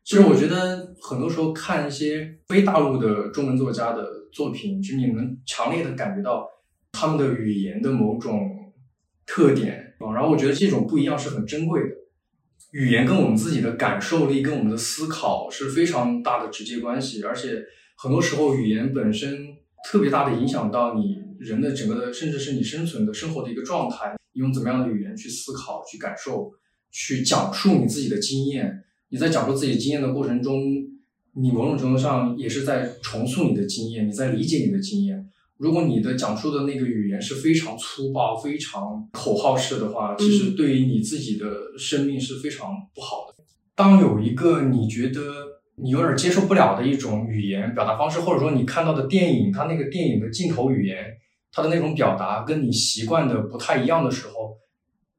[0.03, 6.47] 其实我觉得很多时候看一些非大陆的中文作家的作品，就你能强烈的感觉到
[6.91, 8.73] 他们的语言的某种
[9.25, 10.13] 特点啊。
[10.13, 11.95] 然后我觉得这种不一样是很珍贵的。
[12.71, 17.63] 语言跟我们自己的感受力、跟我们的思考是非常大的直接关系，而且
[17.95, 19.47] 很多时候语言本身
[19.85, 24.15] 特别大的影响到你人的整个的，甚至是你生存的生活的一个状态。
[24.33, 26.51] 你用怎么样的语言去思考、去感受、
[26.91, 28.83] 去讲述你自己的经验。
[29.09, 30.59] 你在讲述自己经验的过程中，
[31.35, 35.29] 你某种程度上也是在重塑你的经验，你在理解你的经验。
[35.57, 43.43] 如果你的讲述的那个语言是非常粗暴、非常口号式的话，其实对于你自己的生命是非常不好的。
[43.73, 50.97] 当有一个你觉得你有点接受不了的一种语言表达方式，或者说你看到的电影，它那个电影的镜头语言，
[51.51, 54.57] 它的那种表达跟你习惯的不太一样的时候，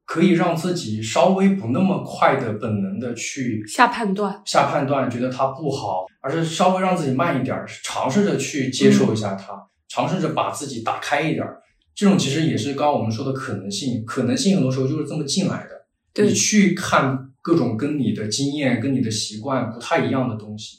[0.06, 9.52] 可以让自己稍微不那么快的本能的去下判断，下判断，觉得它不好，而是稍微让自己慢一点儿，尝试着去接受一下它，
[9.88, 11.60] 尝试着把自己打开一点儿。
[11.94, 16.24] 这种其实也是刚刚我们说的可能性，可能性很多时候就是这么进来的。
[16.24, 20.78] 你去看各种跟你的经验、跟你的习惯不太一样的东西，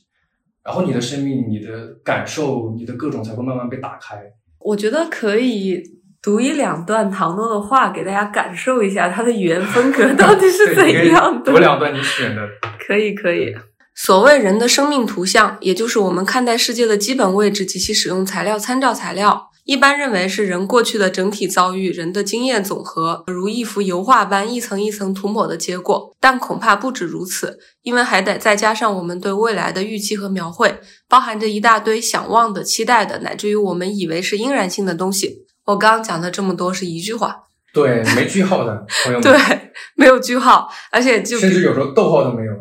[0.66, 4.22] 然后你的生命、你的感受、你的各种才会慢慢被打开。
[4.60, 5.82] 我觉得可以
[6.22, 11.54] 读一两段唐诺的话，给大家感受一下他的语言风格到底是怎样的。
[11.54, 12.42] 读两段你选的，
[12.86, 13.56] 可以，可以。
[13.96, 19.50] 所谓人的生命图像，也就是我们看待世界的基本位置及其使用材料、参照材料。
[19.68, 26.16] 一般认为是人过去的整体遭遇、人的经验总和，如一幅油画般一层一层涂抹的结果。
[26.22, 35.46] 但恐怕不止如此，因为还得再加上我们对未来的预期和描绘，包含着一大堆想望的、期待的，乃至于我们以为是应然性的东西。
[35.66, 37.36] 我刚刚讲的这么多是一句话，
[37.74, 42.54] 对，没句号的朋友们， 对，没有句号，而且就甚至有时候逗号都没有。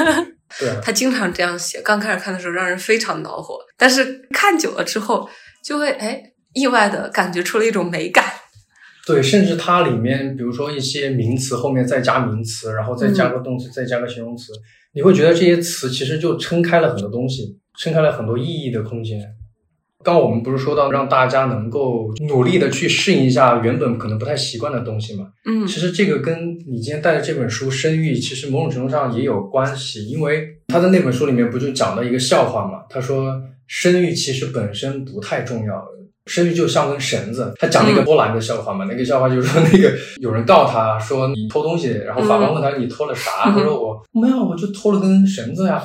[0.58, 5.28] 对啊，他经常这样写，刚开始看的时候让人非常恼火，但是看久了之后，
[5.62, 6.22] 就会哎
[6.56, 8.24] 意外的感觉出了一种美感。
[9.06, 14.52] 对，甚至它里面，比如说一些名词后面再加名词，然后再加个动词，再加个形容词，
[14.94, 19.20] 你会觉得这些词其实就撑开了很多东西，撑开了很多意义的空间。
[20.02, 25.26] 刚我们不是说到让大家能够努力的去适应一下原本可能不太习惯的东西嘛？
[25.44, 32.84] 嗯其实这个跟你今天带的这本书《生育》，其实某种程度上也有关系，因为他在那本书里面不就讲了一个笑话嘛？
[32.88, 35.84] 他说生育其实本身不太重要，
[36.26, 37.52] 生育就像根绳子。
[37.58, 43.50] 他讲了一个波兰的笑话嘛，那个笑话就是说那个有人告他说你偷东西，然后法官问他你偷了啥？
[43.50, 45.82] 他说我没有，我就偷了根绳子呀。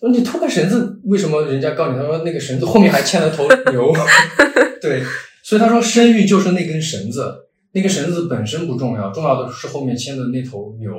[0.00, 1.98] 说你偷根绳子，为什么人家告你？
[1.98, 3.92] 他说那个绳子后面还牵了头牛。
[4.80, 5.02] 对，
[5.42, 7.34] 所以他说生育就是那根绳子，
[7.72, 10.92] 那根绳子本身不重要，重要的是后面牵的那头牛。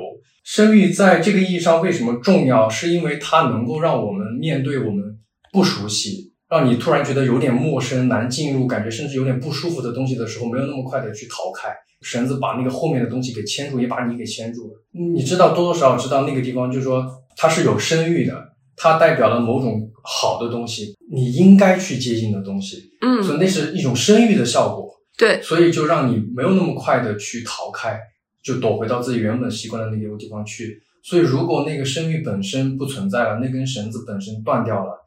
[0.44, 2.68] 生育在这个意义上为什么重要？
[2.68, 5.02] 是因为它能够让我们面对我们
[5.50, 11.70] 不熟悉，让你突然觉得有点陌生、难进入，感觉甚至有点不舒服的东西的时候，没有那么快的去逃开。
[12.02, 14.72] 绳子把那个后面的东西给牵住，也把你给牵住了。
[15.14, 18.34] 你知道多多少少知道那个地方，就是说它是有生育的，
[18.74, 22.90] 它代表了某种好的东西，你应该去接近的东西。
[23.02, 24.90] 嗯所嗯，以那是一种生育的效果。
[25.18, 28.00] 对，所以就让你没有那么快的去逃开，
[28.42, 30.80] 就躲回到自己原本习惯的那个地方去。
[31.04, 34.98] 所以如果那个生育本身不存在了，那根绳子本身断掉了，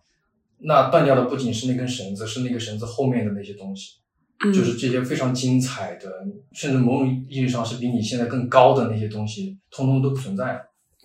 [0.66, 3.99] 那断掉的不仅是那根绳子，是那个绳子后面的那些东西，
[4.45, 6.09] 嗯就是这些非常精彩的，
[6.53, 10.59] 甚至某种意义上是比你现在更高的那些东西，通通都不存在了。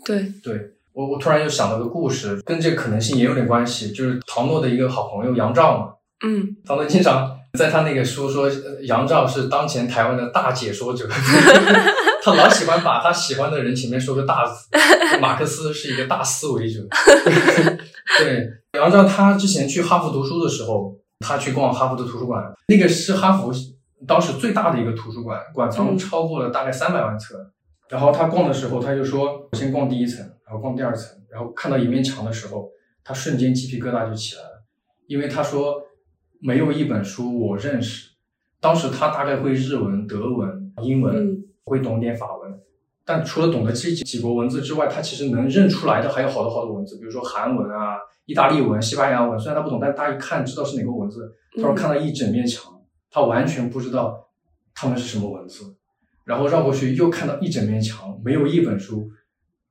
[0.04, 0.58] 对，对
[0.92, 5.94] 我，我突然又想到个故事，跟这个可能性也有点关系，就是唐诺的一个好朋友杨照嘛。
[6.24, 11.08] 嗯 唐诺经常在他那个书说，呃杨照是当前台湾的大解说者，
[12.22, 14.68] 他老喜欢把他喜欢的人前面说个大字。
[15.20, 16.86] 马克思是一个大思维者，
[18.18, 18.46] 对
[18.78, 23.52] 杨照他之前去哈佛读书的时候，他去逛哈佛的图书馆，那个是哈佛
[24.06, 27.52] 当时最大的一个图书馆，馆藏嗯超过了大概三百万册。
[27.88, 32.70] 然后他逛的时候，他就说，我先逛第一层，然后逛第二层，然后看到一面墙的时候，
[33.02, 34.62] 他瞬间鸡皮疙瘩就起来了，
[35.08, 35.82] 因为他说
[36.40, 38.10] 没有一本书我认识。
[38.60, 42.60] 当时他大概会日文、德文、英文，嗯会懂点法文，
[43.08, 47.96] 但除了懂得这几几国文字之外，他其实能认出来的还有好多好多文字，比如说韩文啊、
[48.26, 49.38] 意大利文、西班牙文。
[49.40, 51.34] 虽然他不懂，但他一看知道是哪个文字。
[51.56, 52.70] 他说看到一整面墙，
[53.10, 54.28] 他完全不知道
[54.74, 55.74] 他们是什么文字。
[56.24, 59.10] 然后绕过去又看到一整面墙，没有一本书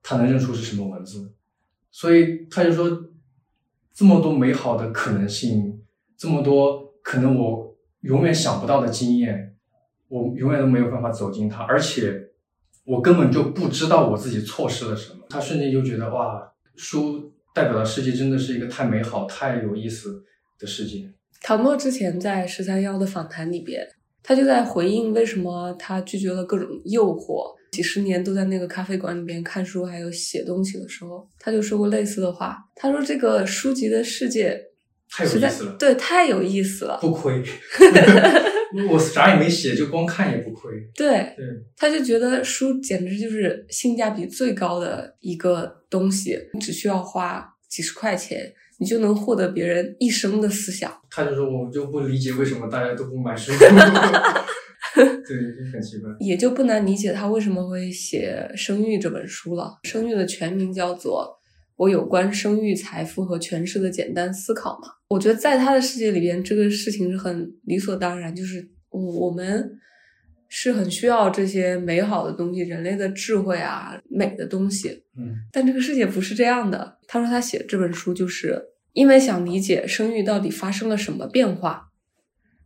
[0.01, 1.31] 他能认出是什么文字。
[1.91, 2.89] 所以他就说，
[3.93, 5.79] 这么多美好的可能性，
[6.17, 9.55] 这么多可能我永远想不到的经验，
[10.07, 12.26] 我永远都没有办法走进它，而且
[12.87, 15.19] 我根本就不知道我自己错失了什么。
[15.29, 16.41] 他瞬间就觉得哇，
[16.77, 20.23] 书代表的世界真的是一个太美好、太有意思
[20.57, 21.11] 的世界。
[21.41, 23.85] 唐诺之前在十三幺的访谈里边，
[24.23, 32.57] 他就在回应为什么他拒绝了各种诱惑，几十年都在那个咖啡馆里边看书还有写东西的时候，他就说过类似的话。
[32.73, 34.57] 他说这个书籍的世界
[35.09, 36.97] 太有意思了，对，太有意思了。
[37.01, 37.43] 不亏。
[38.89, 40.71] 我啥也没写，就光看也不亏。
[40.95, 41.45] 对，对，
[41.75, 50.91] 他就觉得书简直就是性价比最高的一个东西，你只需要花几十块钱，你就能获得别人一生的思想。
[51.09, 53.51] 他就说我就不理解为什么大家都不买书。
[54.95, 56.09] 对，就很奇怪。
[56.19, 59.77] 也就不难理解他为什么会写《生育》这本书了。
[59.87, 61.36] 《生育》的全名叫做
[61.77, 64.89] 《我有关生育、财富和权势的简单思考》嘛。
[65.07, 69.79] 我觉得在他的世界里边，这个事情是很理所当然，就是我我们
[70.49, 75.03] 是很需要这些美好的东西，人类的智慧啊，美的东西。
[75.17, 76.97] 嗯但这个世界不是这样的。
[77.07, 78.61] 他说他写这本书就是
[78.93, 81.91] 因为想理解生育到底发生了什么变化，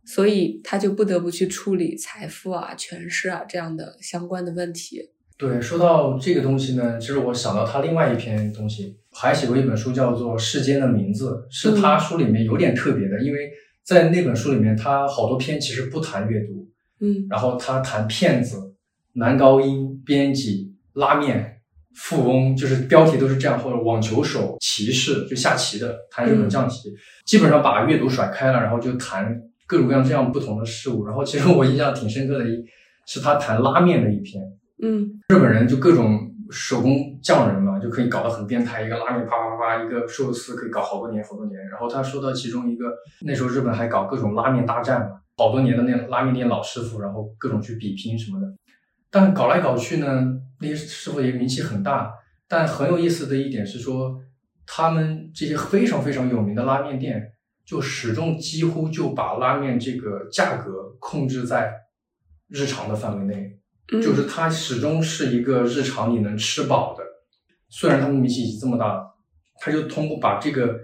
[0.04, 5.10] 所以他就不得不去处理财富啊、权势啊这样的相关的问题。
[5.36, 13.50] 对，说到这个东西呢，其实我想到他另外一篇东西，还写过一本书叫做《世间的名字》，是他书里面有点特别的，因为
[13.82, 16.68] 在那本书里面，他好多篇其实不谈阅读，
[17.00, 17.26] 嗯。
[17.28, 18.74] 然后他谈骗子、
[19.14, 21.58] 男高音、编辑、拉面、
[21.94, 26.94] 富翁，就是标题都是这样，或者网球手、骑士，就下棋的，谈日本象棋，
[27.26, 31.04] 基本上把阅读甩开了，然后就谈各种各样这样不同的事物。
[31.04, 32.64] 然后其实我印象挺深刻的一
[33.06, 34.42] 是他谈拉面的一篇，
[34.80, 35.20] 嗯。
[35.28, 41.58] 日本人就各种手工匠人嘛，就可以搞得很变态，一个拉面啪啪啪，一个寿司可以搞好多年好多年。
[41.68, 42.86] 然后他说到其中一个，
[43.22, 48.46] 那时候日本还搞各种拉面大战嘛，好多年的那拉面店老师傅，然后各种去比拼什么的。
[49.10, 50.06] 但搞来搞去呢，
[50.60, 52.12] 那些师傅也名气很大。
[52.46, 54.20] 但很有意思的一点是说，
[54.66, 57.32] 他们这些非常非常有名的拉面店，
[57.64, 61.72] 就始终几乎就把拉面这个价格控制在
[62.48, 63.58] 日常的范围内。
[63.88, 67.04] 就是它始终是一个日常你能吃饱的。
[67.68, 69.14] 虽然他们名气已经这么大了，
[69.60, 70.78] 他就通过把这个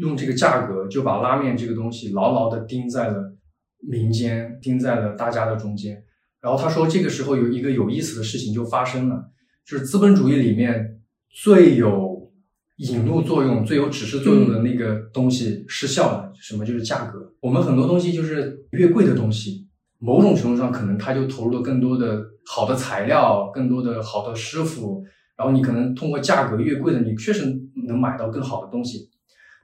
[0.00, 3.34] 用这个价格，就把拉面这个东西牢牢的钉在了
[3.78, 6.04] 民间，钉在了大家的中间。
[6.40, 9.30] 然后他说，这个时候有一个有意思的事情就发生了，
[9.66, 11.00] 就是资本主义里面
[11.30, 12.30] 最有
[12.76, 16.32] 引路作用、最有指示作用的那个东西失效了。
[16.38, 16.64] 什么？
[16.66, 17.32] 就是价格。
[17.40, 19.66] 我们很多东西就是越贵的东西，
[20.04, 25.02] 某种程度上可能他就投入了更多的好的材料，更多的好的师傅，
[25.34, 27.46] 然后你可能通过价格越贵的，你确实
[27.88, 29.08] 能买到更好的东西。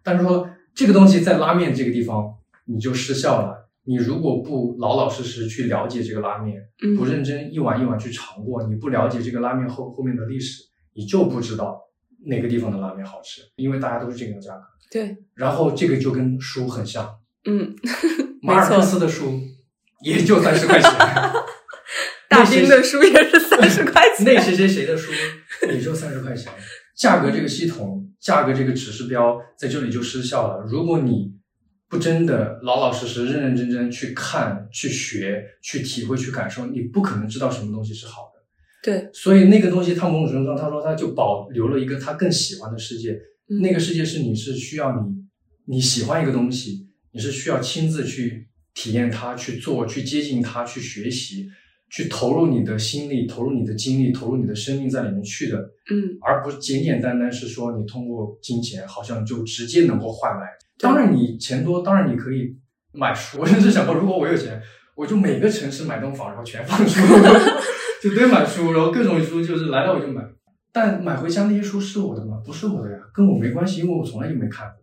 [0.02, 2.24] 但是说这个东西在拉面这个地方
[2.64, 3.68] 你就失效了。
[3.84, 10.62] 你如果不老老实实去了解这个拉面，嗯不认真一碗一碗去尝过，你不了解这个拉面后后面的历史，
[10.94, 11.78] 你就不知道
[12.26, 14.62] 哪个地方的拉面好吃，因为大家都是这个价格。
[14.92, 17.08] 对，然后这个就跟书很像，
[17.44, 17.74] 嗯，
[18.42, 19.40] 马尔克斯的书
[20.02, 20.90] 也就三十块钱，
[22.28, 24.34] 大兵的书也是三十块钱。
[24.34, 25.10] 那谁谁谁的书
[25.68, 26.52] 也就三十块钱，
[26.96, 30.64] 价格这个系统，价格这个指示标在这里就失效了。
[30.66, 31.32] 如果你
[31.88, 38.40] 不真的老老实实、认认真真去看、去学、去体会、去感受，你不可能知道什么东西是好的。
[38.82, 43.12] 对，所以那个东西，他某种程度上，他说他就保留了一个他更喜欢的世界。
[43.50, 48.48] 嗯那个世界是你是需要你你喜欢一个东西，你是需要亲自去
[48.80, 51.46] 体验它、去做、去接近它、去学习、
[51.90, 55.58] 去投入你的心力、投入你的精力、投入你的生命在里面去的，
[55.90, 60.46] 嗯，而不简简单单是说你通过金钱好像就直接能够换来。
[60.78, 62.56] 当然，你钱多，当然你可以
[62.94, 63.36] 买书。
[63.42, 64.58] 我甚至想过，如果我有钱，
[64.96, 67.02] 我就每个城市买栋房，然后全放书，
[68.02, 70.22] 就堆满书，然后各种书就是来了我就买。
[70.72, 72.40] 但买回家那些书是我的吗？
[72.46, 74.76] 不是我的呀，跟我没关系，因为我从来就没看过。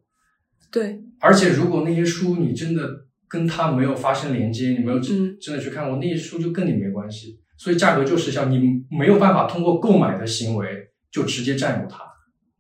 [0.69, 2.83] 对，而且如果那些书你真的
[3.27, 7.39] 跟它没有发生连接，你没有真嗯真的去看过，那些书就跟你没关系。
[7.57, 8.59] 所以价格就是像，你
[8.89, 10.67] 没有办法通过购买的行为
[11.11, 12.03] 就直接占有它。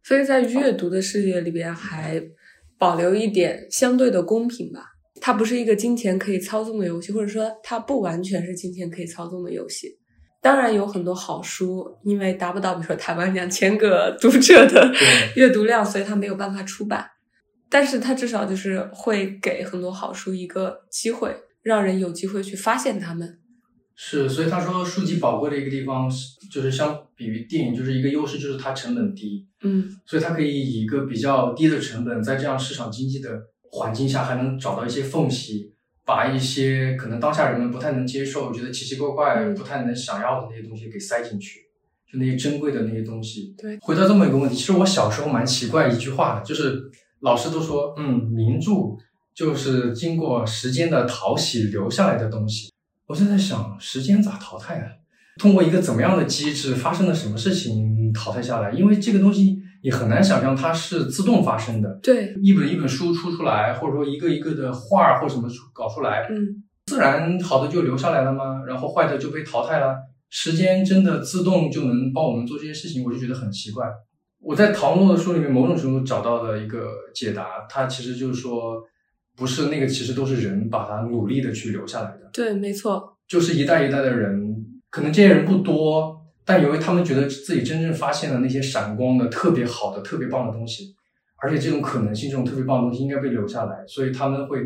[0.03, 2.21] 所以在阅读的世界里边，还
[2.77, 4.81] 保留一点相对的公平吧。
[5.19, 9.87] 它不是一个金钱可以操纵的游戏，或者说它不完全是金钱可以操纵的游戏。
[10.41, 14.93] 当然有很多好书，因为达不到比如说台湾两千个读者的
[15.35, 17.05] 阅读量，所以它没有办法出版。
[17.69, 23.39] 但是它至少就是会给很多好书一个机会，让人有机会去发现它们。
[23.99, 35.73] 是，所以他说书籍宝贵的一个地方是，就是相比于电影，就是一个优势，就是它成本低，嗯所以它可以以一个比较低的成本，在这样市场经济的环境下，还能找到一些缝隙，
[36.05, 41.61] 把一些可能当下人们不太能接受、觉得奇奇怪怪、嗯不太能想要的那些东西给塞进去，
[42.11, 43.55] 就那些珍贵的那些东西。
[43.57, 46.87] 对回到这么一个问题，其实我小时候蛮奇怪一句话的，就是
[47.21, 48.71] 老师都说，嗯，名著
[49.33, 52.71] 就是经过时间的淘洗留下来的东西。
[53.07, 54.87] 我就在想，时间咋淘汰啊？
[55.37, 58.71] 通过一个怎么样的机制，发生了什么事情淘汰下来？
[58.71, 61.99] 因为这个东西你很难想象它是自动发生的。
[62.01, 68.63] 对，一本一本书出出来，或者说一个一个的画儿或什么出搞出来，嗯自然好的就留下来了吗？
[68.65, 69.95] 然后坏的就被淘汰了？
[70.29, 73.03] 时间真的自动就能帮我们做这些事情？
[73.03, 73.85] 我就觉得很奇怪。
[74.39, 78.81] 我在陶诺的书里面某种程度找到了一个解答，它其实就是说，
[79.35, 82.29] 不是那个，其实都是人把它努力的去留下来的。
[82.31, 84.55] 对，没错，就是一代一代的人，
[84.89, 90.95] 可能这些人不多，但由于他们觉得自己真正发现了那些闪光的、特别好的、特别棒的东西，
[91.41, 94.59] 而且这种可能性、这种特别棒的东西应该被留下来，所以他们会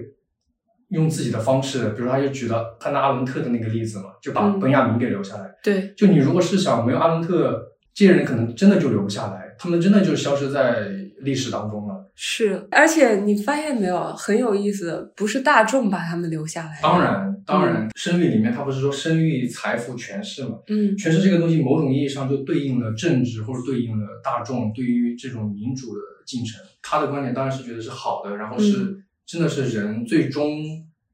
[0.90, 5.50] 用自己的方式，比如他就举了他拿阿伦特的那个例子嘛，就把嗯本雅明给留下来。
[5.64, 10.88] 对，就你如果是想没有阿伦特，这些人可能真的就留不下来，他们真的就消失在
[11.20, 12.12] 历史当中了。
[12.16, 20.58] 是，而且你发现没有，很有意思，不是大众把他们留下来，当，然，当然，生育里面他不是说生育、财富、权势嘛？
[20.68, 26.60] 嗯权势这个东西，某种意义上就对应了政治，或者对应了大众对于这种民主的进程。
[26.82, 30.62] 他的观点当然是觉得是好的，然后是、嗯真的是人最终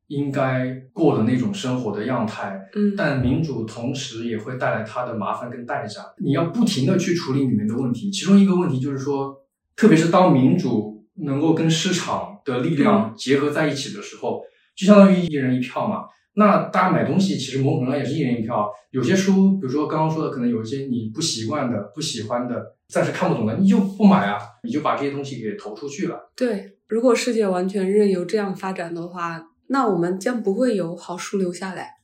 [0.08, 2.60] 应该过的那种生活的样态。
[2.76, 8.10] 嗯，但民主同时也会带来它的麻烦跟代价，你要不停的去处理里面的问题。
[8.12, 9.36] 其中一个问题就是说，
[9.76, 14.42] 特别是当民主能够跟市场的力量结合在一起的时候，
[14.76, 16.06] 就相当于一人一票嘛。
[16.36, 18.70] 那大家买东西其实某种程度上也是一人一票。
[18.92, 26.32] 有些书，比如说刚刚说的，可能有一些你不习惯的、不喜欢的、暂时看不懂的，你就不买啊，你就把这些东西给投出去了。
[26.36, 31.96] 对，如果世界完全任由这样发展的话，那我们将不会有好书留下来。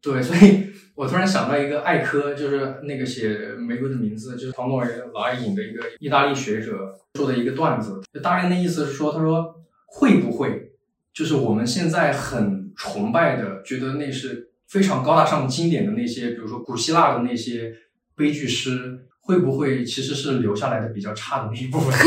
[0.00, 8.02] 对，所以我突然想到一个艾科，就是那个写《玫瑰的名字》，就是唐诺尔老爱引的一个意大利学者说的一个段子。
[8.12, 9.54] 就大概那意思是说，他说
[9.86, 10.72] 会不会
[11.14, 17.72] 就是我们现在很崇拜的，觉得那是非常高大上的经典的那些，比如说古希腊的那些
[18.14, 21.90] 悲剧诗，会不会其实是留下来的比较差的那一部分？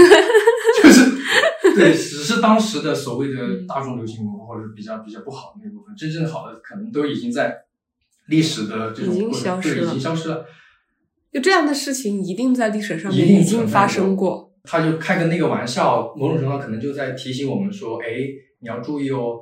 [1.77, 7.65] 就是对，只是当时的所谓的大众流行文化，或者是比较比较不好的那部分，真正好的可能都已经在
[8.27, 10.45] 历史的这种已经消失了已经消失了。
[11.31, 14.53] 就这样的事情，一定在历史上一定面已经发生过。
[14.63, 18.07] 他就开个那个玩笑，某种程度上可能就在提醒我们说，哎，
[18.59, 19.39] 你要注意哦，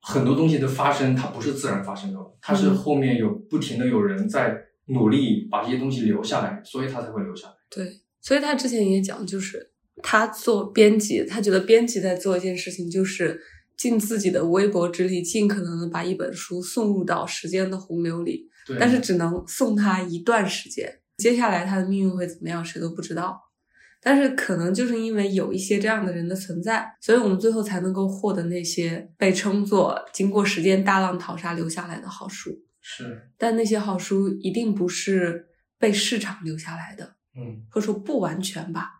[0.00, 4.56] 很多东西的发生它不是自然发生的，它是嗯后面有不停的有人在
[4.86, 7.54] 努力把这些东西留下来，所以它才会留下来。
[7.70, 9.70] 对，所以他之前也讲，就是
[10.02, 13.40] 他做编辑，他觉得编辑在做一件事情，就是
[13.76, 23.42] 尽自己的微薄之力，尽可能的把一本书送入到时间的洪流里，对，但是只能送他一段时间，接下来他的命运会怎么样，谁都不知道。
[24.02, 32.50] 但是可能就是因为有一些这样的人的存在，所以我们最后才能够获得那些被称作经过时间大浪淘沙留下来的好书。
[32.80, 38.95] 是，但那些好书一定不是被市场留下来的，嗯或者说不完全吧，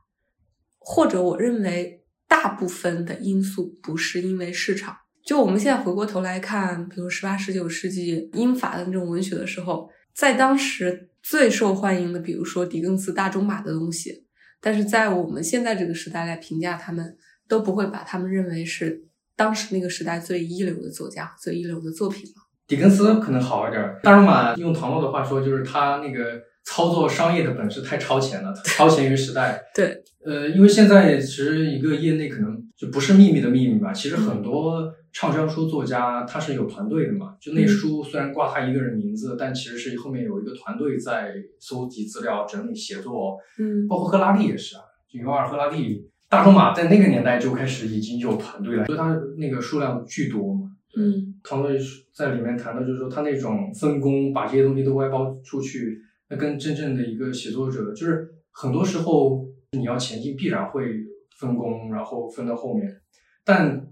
[0.88, 4.96] 或者我认为大部分的因素不是因为市场。
[5.24, 14.24] 就我们现在回过头来看，比如十八、十九世纪英法的那种文学的时候，在当时最受欢迎的，比如说狄更斯、大仲马的东西，
[14.60, 17.16] 但是在我们现在这个时代来评价他们，
[17.48, 19.02] 都不会把他们认为是
[19.34, 22.46] 当时那个时代最一流的作家、最一流的作品了。
[22.68, 29.62] 狄更斯可能好一点，大仲马用唐诺的话说，就是他那个操作商业的本事太超前了，超前于时代。
[29.74, 46.10] 对，呃，因为现在其实一个业内可能就不是秘密的秘密吧，其实很多畅销书作家他是有团队的嘛，就那嗯书虽然挂他一个人名字，但其实是后面有一个团队在搜集资料、整理、写作，嗯包括赫拉利也是啊，就尤尔赫拉利。
[46.28, 50.72] 大仲马在那个年代就开始已经有团队了，所以他那个数量巨多嘛。
[50.98, 51.78] 嗯团队
[52.12, 61.04] 在里面谈的就是说，他那种分工，把这些东西都外包出去，那跟真正的一个写作者，就是很多时候你要前进，必然会
[61.38, 63.00] 分工，然后分到后面。
[63.44, 63.86] 但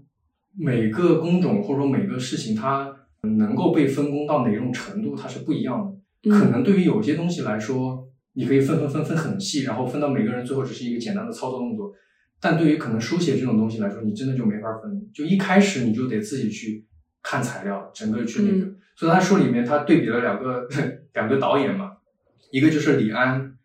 [0.57, 6.29] 每个工种或者说每个事情，它能够被分工到哪种程度，它是不一样的。
[6.29, 11.93] 可嗯能对于有些东西来说，你可以分分分分很细，然后分到每个人最后只是一个简单的操作动作。
[12.41, 16.85] 但对于可能书写这种东西来说，你真的就没法分，就一开始你就得自己去
[17.21, 18.65] 看材料，整个去那个。
[18.65, 20.65] 嗯所以他书里面他对比了两个
[21.15, 21.94] 两个导演嘛，
[22.51, 23.57] 一个就是李安，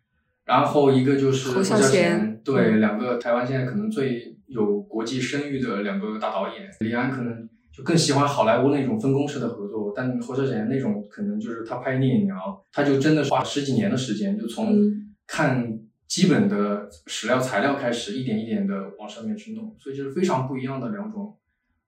[0.45, 2.79] 然后一个就是侯孝孝贤对，嗯。
[2.79, 6.69] 两个台湾现在可能最有国际声誉的两个大导演。
[6.79, 12.37] 李安可能就更喜欢好莱坞那种分工式的合作，但侯孝贤那种可能就是他拍《聂隐娘》，
[12.71, 15.07] 他就真的花十几年的时间，就从嗯。
[15.27, 21.37] 看基本的史料材料开始，一点一点的往上面去弄，所以就是非常不一样的两种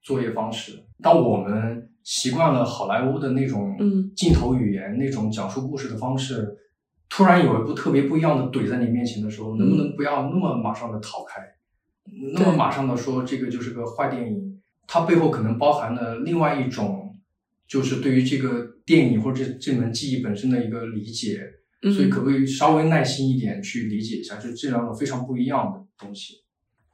[0.02, 0.80] 作业方式。
[1.02, 4.10] 当我们习惯了好莱坞的那种嗯。
[4.16, 6.56] 镜头语言、那种讲述故事的方式，
[7.16, 11.42] 突然有一部特别不一样的怼在你面前的时候，能不能不要那么马上的逃开，
[12.34, 14.60] 那么马上的说这个就是个坏电影？
[14.88, 17.16] 它背后可能包含了另外一种，
[17.68, 21.40] 就是对于这个电影或者这这门技艺本身的一个理解。
[21.84, 26.36] 嗯，所以可不可以稍微耐心一点去理解一下，就这两种非常不一样的东西。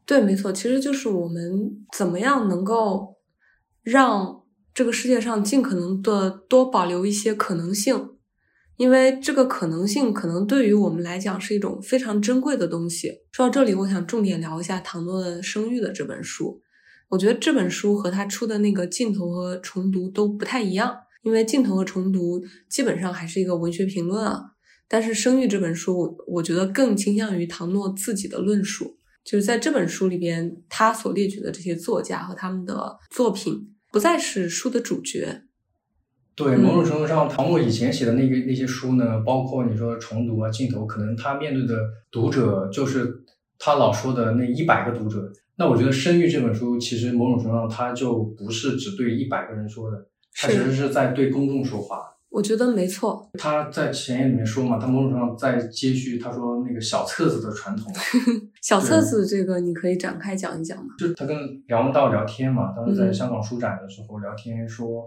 [0.05, 3.15] 对，没错，其实就是我们怎么样能够
[3.83, 4.41] 让
[4.73, 8.09] 这个世界上尽可能的多保留一些可能性，
[8.79, 13.11] 因为这个可能性可能对于我们来讲是一种非常珍贵的东西。
[13.33, 16.61] 说到这里，我想重点聊一下唐诺的《生育》的这本书。
[17.09, 24.41] 我觉得这本书和他出的那个《镜头和重读》都不太一样，因为《镜头和重读》基本上还是一个文学评论啊，
[24.87, 35.41] 但是《生育》这本书，我觉得更倾向于唐诺自己的论述，就是在这本书里边，他所列举的这些作家和他们的作品，不再是书的主角。
[36.39, 41.75] 对，嗯某种程度上，唐诺以前写的那个那些书呢，包括你说重读啊、镜头，可能他面对的
[42.09, 43.13] 读者就是
[43.57, 45.29] 他老说的那一百个读者。
[45.57, 52.05] 那我觉得《生育》这本书，其实某种程度上，它就不是只对一百个人说的，它其实是在对公众说话。
[52.29, 57.91] 我觉得没错，他在前言里面说嘛，他某种程度上在接续他说那个小册子的传统，
[58.61, 60.93] 小册子这个你可以展开讲一讲吗？
[60.97, 61.35] 就他跟
[61.67, 65.05] 梁文道聊天嘛，当时在嗯香港书展的时候聊天说，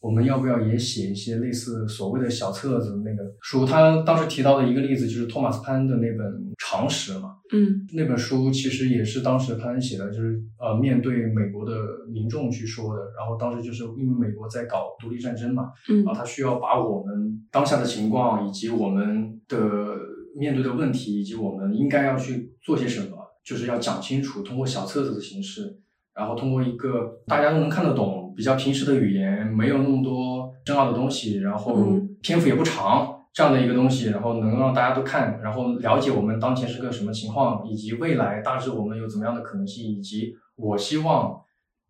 [0.00, 3.66] 我们要不要也写一些类似所谓的小册子那个书？
[3.66, 6.26] 他当时提到的一个例子就是托马斯潘的那本
[6.58, 11.72] 《常识》嘛，嗯那本书其实也是当时潘恩写的，就是呃面对美国的
[12.10, 13.02] 民众去说的。
[13.18, 19.58] 然后当时就是因为美国在搞独立战争嘛，嗯然后他需要把我们当下的情况，以及我们的
[20.34, 25.76] 面对的问题，以及我们应该要去做些什么，就是要讲清楚，通过小册子的形式，
[26.14, 33.16] 然后通过一个大家都能看得懂、比较平时的语言，没有那么多深奥的东西，然后嗯篇幅也不长。
[33.32, 41.40] 这样的一个东西，然后能让大家都看，然后了解我们当前是个什么情况，以及未来大致我们有怎么样的可能性，以及我希望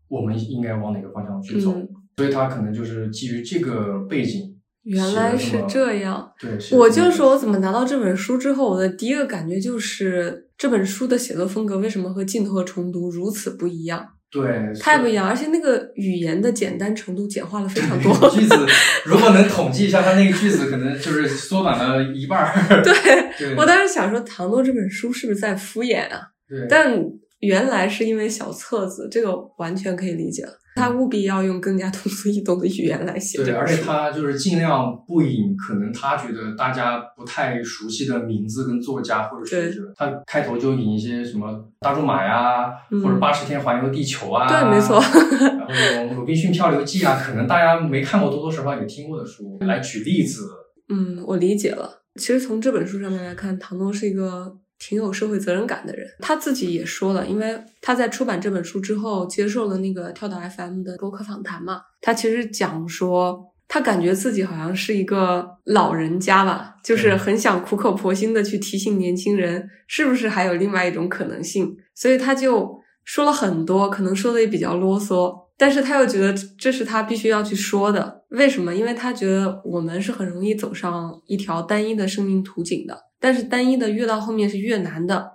[0.09, 1.73] 我们应该往哪个方向去走。
[1.73, 1.89] 嗯，
[2.19, 6.31] 所以他可能就是基于这个背景，原来是这样。
[6.39, 14.07] 对，写我就说，我怎么拿到这本书之后，我的第一个感觉就是这本书的写作风格为什么和镜头和重读如此不一样？
[14.31, 14.49] 对
[14.81, 18.31] 太不一样，而且那个语言的简单程度简化了非常多。
[18.31, 18.55] 句子
[19.05, 22.55] 如果能统计一下，他那个句子可能就是缩短了一半儿。
[22.85, 22.93] 对
[23.37, 26.21] 对我当时想说，唐诺这本书是不是在敷衍啊？
[26.49, 26.97] 对，但
[27.41, 30.53] 原来是因为小册子，这个完全可以理解了。
[30.81, 33.83] 他务必要用更加通俗易懂的语言来写对，而且。
[33.83, 39.93] 他就是尽量不引可能他觉得大家不太熟悉的名字跟作家或者学者。
[39.97, 50.49] 他开头就引一些什么大仲马呀，嗯或者八十天环游地球啊，对没错然后鲁滨逊漂流记啊，可能大家没看过，多多少少也听过的书，来举例子。
[50.89, 52.03] 嗯，我理解了。
[52.17, 56.09] 其实从这本书上面来看，唐诺是一个挺有社会责任感的人。
[56.19, 63.47] 他自己也说了，因为他在出版这本书之后，接受了那个跳岛 FM 的播客访谈嘛，他其实讲说。
[63.73, 71.77] 他感觉自己好像是一个老人家吧，就是很想苦口婆心的去提醒年轻人，是不是还有另外一种可能性。
[71.95, 78.25] 所以他就说了很多，可能说的也比较啰嗦，但是他又觉得这是他必须要去说的。
[78.31, 78.75] 为什么？
[78.75, 85.33] 因为他觉得我们是很容易走上一条单一的生命图景的，但是单一的越到后面是越难的。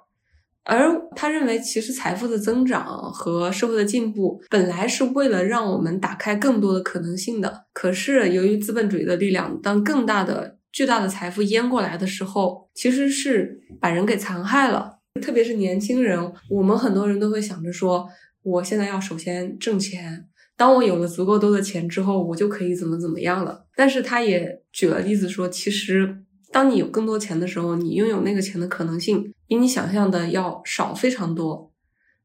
[0.67, 2.83] 而他认为，其实财富的增长
[3.13, 7.65] 和社会的进步本来是为了让我们打开更多的可能性的。
[7.71, 14.97] 可是由于资本主义的力量，当更大的、巨大的财富淹过来的时候，其实是把人给残害了。
[15.21, 18.07] 特别是年轻人，我们很多人都会想着说，
[18.41, 20.25] 我现在要首先挣钱，
[20.57, 23.67] 当我有了足够多的钱之后，我就可以怎么怎么样了。
[23.75, 26.24] 但是他也举了例子说，其实
[26.55, 31.69] 当你有更多钱的时候，你拥有那个钱的可能性比你想象的要少非常多。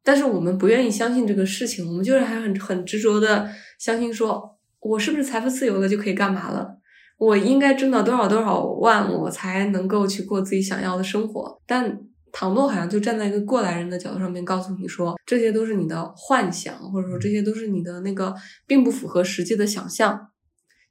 [0.05, 3.51] 但是我们不愿意相信这个事情，我们就是还很很执着的
[3.81, 6.77] 相信说，我是不是财富自由了就可以干嘛了？
[7.19, 11.61] 我应该挣到多少多少万，我才能够去过自己想要的生活。
[11.67, 12.01] 但
[12.31, 18.33] 唐诺好像就站在一个过来人的角度上面告诉你说，这些都是你的幻想，或者说这些都是你的那个
[18.69, 20.29] 并不符合实际的想象。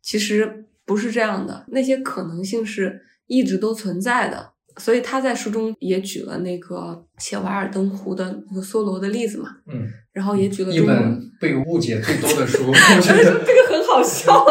[0.01, 4.51] 其实不是这样的，那些可能性是一直都存在的。
[4.77, 14.45] 所以他在书中也举了那个写《瓦尔登湖》的那个梭罗的例子嘛，嗯，然后也举了一，本被误解最多的书， 我觉得这个很好笑。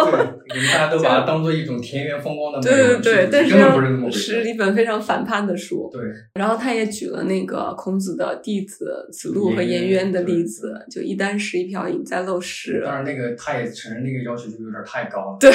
[0.48, 4.10] 对，大家都把它当做一种田园风光的对对对，但是是那么。
[4.10, 5.88] 是一本非常反叛的书。
[5.92, 6.02] 对，
[6.34, 12.82] 然后他也举了那个孔子的弟子子路和颜颜渊渊的例子，就一箪食一瓢饮在陋室。
[12.84, 15.50] 当然那个他也承认那个要求就有点太高了，对，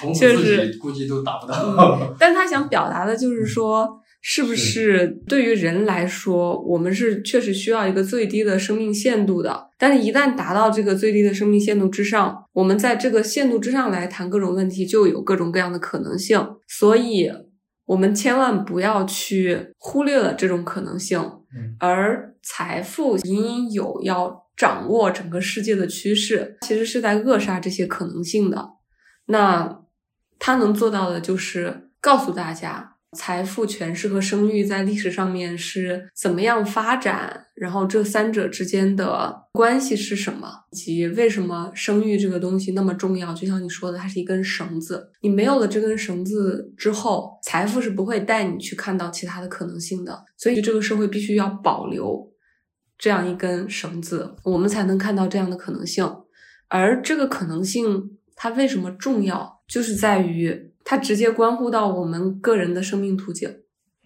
[0.00, 1.54] 孔子自己估计都达不到。
[2.00, 3.88] 嗯但他想表达的就是说，
[4.28, 9.70] 是不是对于人来说，我们是确实需要一个最低的生命限度的。
[9.78, 16.44] 但是，一旦达到这个最低的生命限度之上，我们在这个限度之上来谈各种问题，就有各种各样的可能性。
[16.66, 17.30] 所以，
[17.84, 21.20] 我们千万不要去忽略了这种可能性。
[21.20, 28.70] 嗯而财富隐隐有要掌握整个世界的趋势，其实是在扼杀这些可能性的。
[29.26, 29.82] 那
[30.40, 43.32] 他能做到的就是告诉大家，财富、权势和声誉在历史上面是怎么样发展，然后这三者之间的关系是什么，以及为什么生育这个东西那么重要。
[43.32, 50.24] 就像你说的，它是一根绳子，你没有了这根绳子之后，财富是不会带你去看到其他的可能性的。
[50.36, 52.30] 所以这个社会必须要保留
[52.98, 56.06] 这样一根绳子，我们才能看到这样的可能性。
[56.68, 60.72] 而这个可能性它为什么重要，就是在于。
[60.88, 63.50] 它直接关乎到我们个人的生命途径，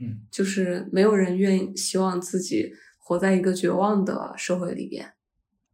[0.00, 5.12] 嗯，就是没有人愿意希望自己活在一个绝望的社会里边，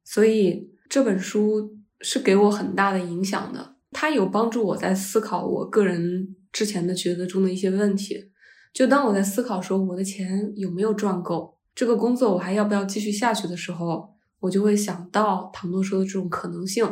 [0.02, 3.76] 所以这本书是给我很大的影响的。
[3.92, 8.32] 它有帮助我在思考我个人之前的抉择中的一些问题。
[8.74, 16.84] 就当我在思考说我的钱有没有赚够，这个工作我还要不要继续下去的时候，我就会想到唐诺说的这种可能性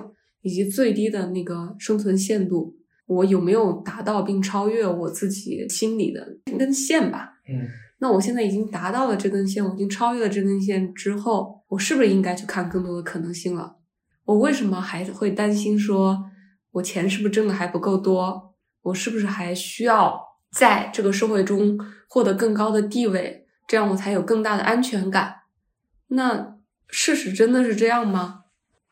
[0.43, 2.77] 以及最低的那个生存限度。
[3.07, 7.35] 我有没有达到并超越我自己心里的这根线吧？
[7.49, 13.77] 嗯，那我现在已经达到了这根线，我已经超越了这根线之后，我是不是应该去看更多的可能性了？
[14.25, 16.25] 我为什么还会担心说，
[16.73, 18.55] 我钱是不是挣的还不够多？
[18.83, 20.19] 我是不是还需要
[20.51, 21.79] 在这个社会中
[22.09, 25.35] 获得更高的地位，这样我才有更大的安全感？
[26.09, 26.57] 那
[26.89, 28.45] 事实真的是这样吗？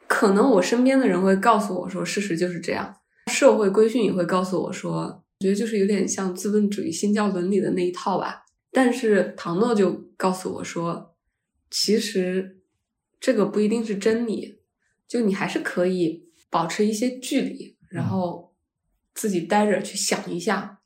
[0.07, 2.97] 可能我身边的人会告诉我说，事实就是这样。
[3.31, 8.45] 社会规训也会告诉我说，我觉得就是有点像资本主义新教伦理的那一套吧。
[8.71, 11.15] 但是唐诺就告诉我说，
[11.71, 12.59] 其实
[13.21, 14.61] 这个不一定是真理，
[15.07, 18.55] 就你还是可以保持一些距离，然后
[19.15, 20.81] 自己待着去想一下。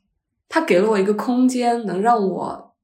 [0.49, 2.77] 他给了我一个空间，能让我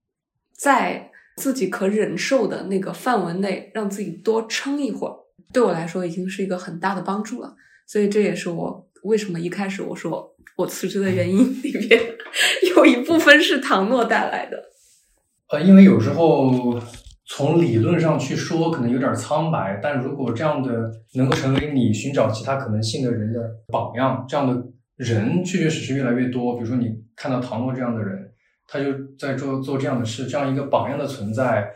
[0.52, 5.16] 在自己可忍受的那个范围内，让自己多撑一会儿。
[5.52, 7.56] 对我来说，已经是一个很大的帮助了。
[7.86, 8.88] 所以这也是我。
[9.02, 12.00] 为什么一开始我说我辞职的原因里面
[12.74, 14.62] 有一部分是唐诺带来的？
[15.50, 16.80] 呃，因为有时候
[17.26, 24.62] 从理论上去说可能有点苍白，但如果这样的能够成为你寻找其他可能性的人的榜样，这样的
[24.96, 26.54] 人确确实实越来越多。
[26.54, 28.30] 比如说你看到唐诺这样的人，
[28.66, 31.68] 他就在做做这样的事，这样一个榜样的存在。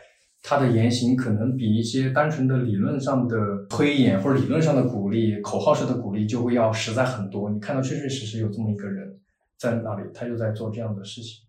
[0.49, 3.35] 他的言行可能比一些单纯的理论上的
[3.69, 7.49] 推演或者理论上的鼓励、口号式的鼓励就会要实在很多。
[7.49, 9.13] 你看到确确实实有这么一个人
[9.57, 11.41] 在那里，他就在做这样的事情。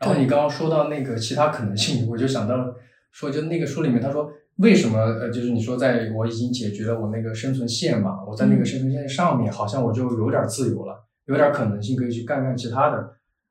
[0.00, 2.74] 然后你刚刚说到那个其他可能性，我就想到
[3.12, 12.96] 说，就那个书里面他说，为什么呃，就是你说在我已经解决了我那个生存线嘛，我在那个生存线上面，好像我就有点自由了，有点可能性可以去干干其他的。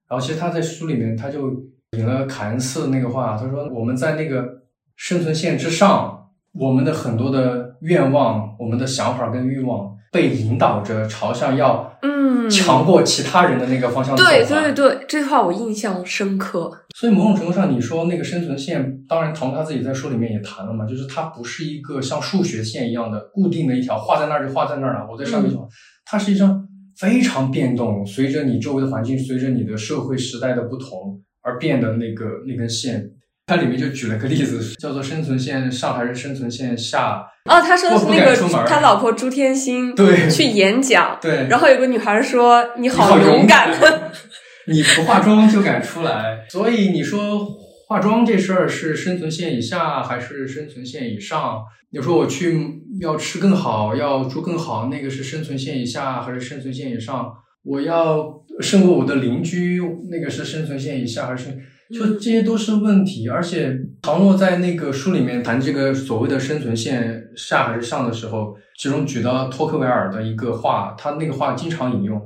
[0.09, 4.64] 然后其实他在书里面他就引了凯恩斯那个话，他说我们在那个。
[4.95, 14.23] 生存线之上，我们的很多的愿望、我们的想法跟欲望被引导着朝向要嗯强过其他人的那个方向走。
[14.23, 16.71] 对对对，这句话我印象深刻。
[16.95, 25.05] 所以某种程度上，你说那个生存线，当然唐他自己在书里面也谈了嘛，就是它不是一个像数学线一样的固定的一条，画在那儿就画在那儿了。
[25.11, 25.67] 我在上面就，
[26.05, 26.65] 它实际上
[26.97, 33.11] 非常变动，随着你周围的环境，随着你的社会时代的不同而变的那个那根线。
[33.47, 37.23] 他里面就举了个例子，叫做生存线上还是生存线下？
[37.47, 43.71] 哦，他说的是那个他老婆朱天心对去演讲，对，然后有个女孩说：“你好勇敢，
[44.67, 47.47] 你不化妆就敢出来。”所以你说
[47.87, 51.61] 化妆这事儿是生存线以下还是生存线以上？
[51.91, 57.31] 你说我去要吃更好，要住更好，那个是生存线以下还是生存线以上？
[57.63, 58.25] 我要
[58.59, 59.79] 胜过我的邻居，
[60.09, 61.55] 那个是生存线以下还是？
[61.93, 72.19] 就这些都是问题，而且唐诺在那个书里面谈这个所谓的生存线下还是上的时候，其中举到托克维尔的一个话，他那个话经常引用，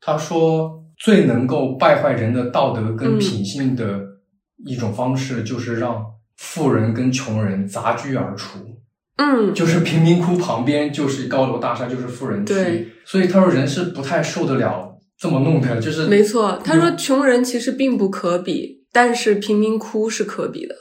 [0.00, 4.00] 他说最能够败坏人的道德跟品性的
[4.66, 6.04] 一种方式，就是让
[6.36, 8.58] 富人跟穷人杂居而处，
[9.16, 18.77] 嗯，就是贫民窟旁边就是高楼大厦，就是富人区，所以他说人是不太受得了这么弄的，就是没错，他说穷人其实并不可比。
[18.92, 20.74] 但是贫民窟是可比的，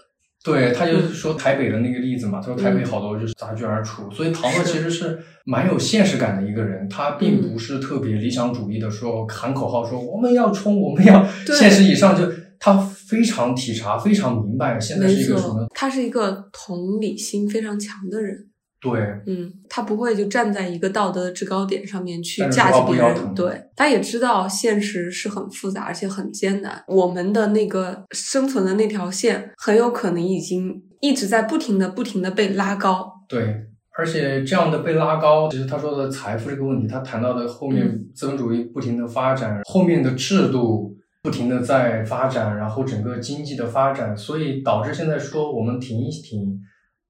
[0.43, 11.27] 对他就是说台北的那个例子嘛，他说台北好多就是杂居而处，所以唐乐其实是蛮有现实感的一个人，他并不是特别理想主义的，说喊口号说我们要冲，我们要
[11.57, 18.47] 现实以上，就他非常体察，非常明白现在是一个什么，他是一个同理心非常强的人。
[18.91, 23.33] 对，嗯，他不会就站在一个道德的制高点上面去架起别人。
[23.35, 33.11] 对，他也知道现实是很复杂而且很艰难，我们的那个生存的那条线很有可能已经一直在不停的、不停的被拉高。
[33.27, 33.65] 对，
[33.97, 40.95] 而且这样的被拉高，其实他说的财富这个问题，他谈到的后面资本主义不停的发展，后面的制度。
[41.23, 46.57] 不停的在发展，然后整个经济的发展，所以导致现在说我们停一停，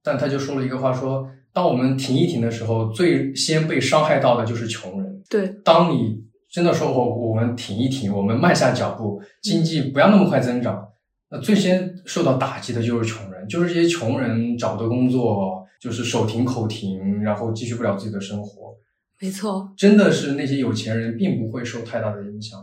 [0.01, 5.23] 但他就说了一个话说，当我们停一停的时候，最先被伤害到的就是穷人。
[5.27, 10.87] 对，当你真的说我我们停一停，我们慢下脚步，经济不要那么快增长，
[11.31, 18.75] 那最先受到打击的就是穷人，就是这些穷人找不到工作，就是手停口停，然后继续不了自己的生活。
[19.19, 22.59] 没错，真的是那些有钱人并不会受太大的影响，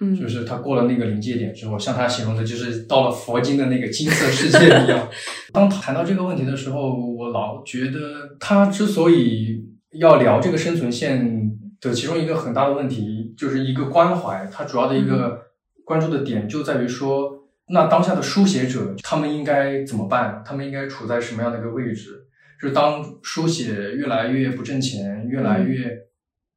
[0.00, 5.08] 嗯，就是他过了那个临界点之后，像他形容的，就是到了佛经的那个金色世界一样。
[5.54, 14.44] 当谈到这个问题的时候，我老觉得他之所以要聊这个生存线的其中一个很大的问题，就是一个关怀。
[14.50, 15.40] 他主要的一个
[15.84, 20.42] 关注的点就在于说，那当下的书写者他们应该怎么办？
[20.44, 22.26] 他们应该处在什么样的一个位置？
[22.60, 25.88] 就是当书写越来越不挣钱，越来越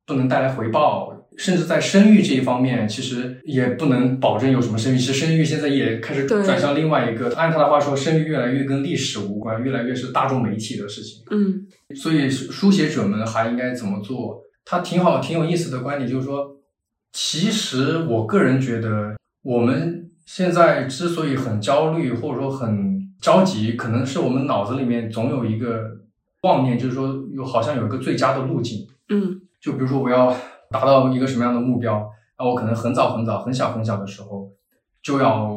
[0.06, 4.98] 不能带来回报，甚至在生育这一方面，其实也不能保证有什么生育。
[4.98, 11.24] 其实生育现在也开始转向另外一个，按他的话说，生育越来越跟历史无关，越来越是大众媒体的事情。
[11.32, 14.42] 嗯所以书写者们还应该怎么做？
[14.66, 16.58] 他挺好、挺有意思的观点，就是说，
[17.14, 25.82] 其实我个人觉得，我们现在之所以很焦虑，或者说很着急，可能是我们脑子里面总有一个
[26.42, 28.86] 妄念，就是说有好像有一个最佳的路径。
[29.10, 30.36] 嗯就比如说我要
[30.70, 32.08] 达到一个什么样的目标，
[32.38, 34.50] 那我可能很早很早、很小很小的时候
[35.02, 35.54] 就要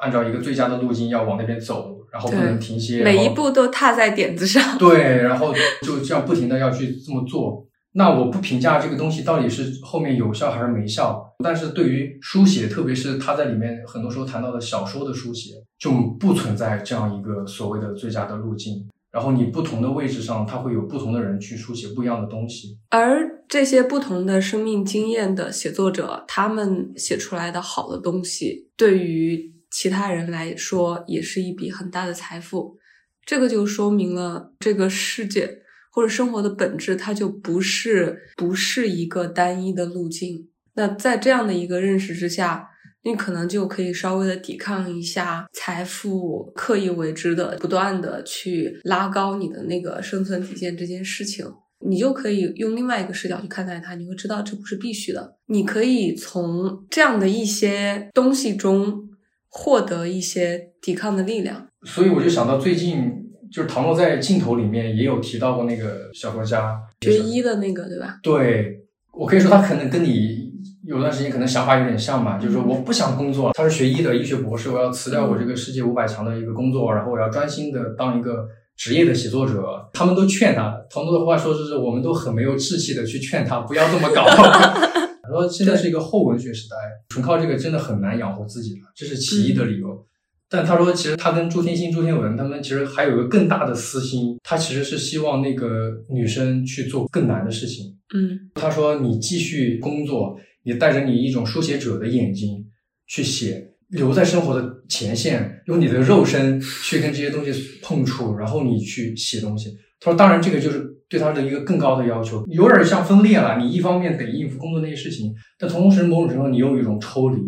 [0.00, 4.76] 按照一个最佳的路径要往那边走，然后不能停歇，每一步都踏在点子上。
[4.78, 7.66] 对，然后就这样不停的要去这么做。
[7.96, 18.84] 那我不评价这个东西到底是后面有效还是没效，但是对于书写，特别是他在里面很多时候谈到的小说的书写，就不存在这样一个所谓的最佳的路径。
[19.12, 22.76] 然后你不同的位置上，他会有不同的人去书写不一样的东西。
[22.90, 32.78] 而这些不同的生命经验的写作者，他们写出来的好的东西，对于其他人来说，也是一笔很大的财富。
[33.24, 40.48] 这个就说明了这个世界或者生活的本质，它就不是不是一个单一的路径。
[40.74, 42.68] 那在这样的一个认识之下，
[43.04, 51.46] 你可能就可以稍微的抵抗一下财富刻意为之的不断的去拉高你的那个生存底线这件事情。
[51.86, 55.36] 你就可以用另外一个视角去看待它，你会知道这不是必须的。
[55.46, 59.08] 你可以从这样的一些东西中
[59.48, 61.66] 获得一些抵抗的力量。
[61.82, 63.12] 所以我就想到最近
[63.52, 68.18] 就是唐诺在镜头里面也有提到过那个小说家学医的那个，对吧？
[68.22, 70.52] 对我可以说他可能跟你
[70.86, 79.88] 有段时间可能想法有点像吧，就是说我不想工作，他是学医的医学博士，我要辞掉我这个世界五百强的一个工作，然后我要专心的当一个职业的写作者。
[79.92, 84.24] 他们都劝他，唐诺的话说就是我们都很没有志气的去劝他不要这么搞。
[85.24, 86.76] 他说现在是一个后文学时代，
[87.08, 90.06] 纯靠这个真的很难养活自己了，这是其一的理由。
[90.50, 97.96] 但他说，其实他跟朱天心、朱天文他们其实还有一个更大的私心，他其实是希望那个女生去做更难的事情。
[98.14, 102.64] 嗯他说：“你继续工作，你带着你一种书写者的眼睛
[103.06, 113.58] 去写，留在生活的前线，用你的肉身去跟这些东西碰触，然后你去写东西。”他说：“当然，这个就是对他的一个更高的要求，有点像分裂了。
[113.58, 117.40] 你一方面得应付工作那些事情，但同时某种程度你又有一种抽离。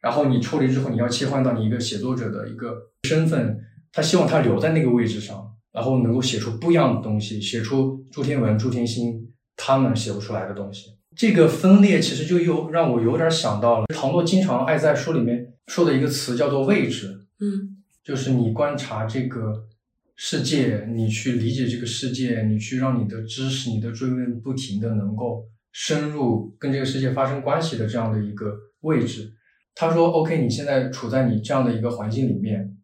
[0.00, 2.74] 然后你抽离之后，你要切换到你一个写作者的一个
[3.08, 3.58] 身份。
[3.92, 17.26] 他希望他留在那个位置上，然后能够写出不一样的东西，写出朱天文、朱天心。”他们写不出来的东西，这个分裂其实就又让我有点想到了唐诺经常爱在书里面说的一个词，叫做位置。
[17.40, 19.64] 嗯就是你观察这个
[20.16, 29.32] 世界，你去理解这个世界，你去让你的知识、你的追问不停的能够深入跟这个世界发生关系的这样的一个位置。
[29.74, 32.76] 他说：“OK，你现在处在你这样的一个环境里面，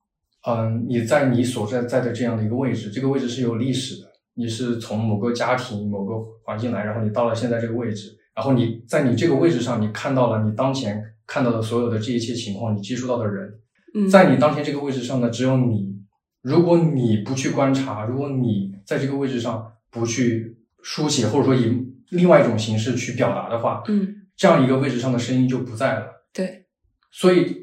[0.46, 6.14] 嗯，你在你所在在的这样的一个位置，这个位置是有历史的。”你是从某个家庭、某个
[6.44, 13.52] 环境来，然后你到了现在这个位置，然后你在你这个位置上，你看到了你当前看到的所有的这一切情况，你接触到的人，
[13.94, 15.98] 嗯，在你当前这个位置上呢，只有你。
[16.40, 26.06] 如果你不去观察，如果你在这个位置上不去书写，或者说以另外一种形式去表达的话，嗯这样一个位置上的声音就不在了。
[26.32, 26.66] 对，
[27.10, 27.56] 所以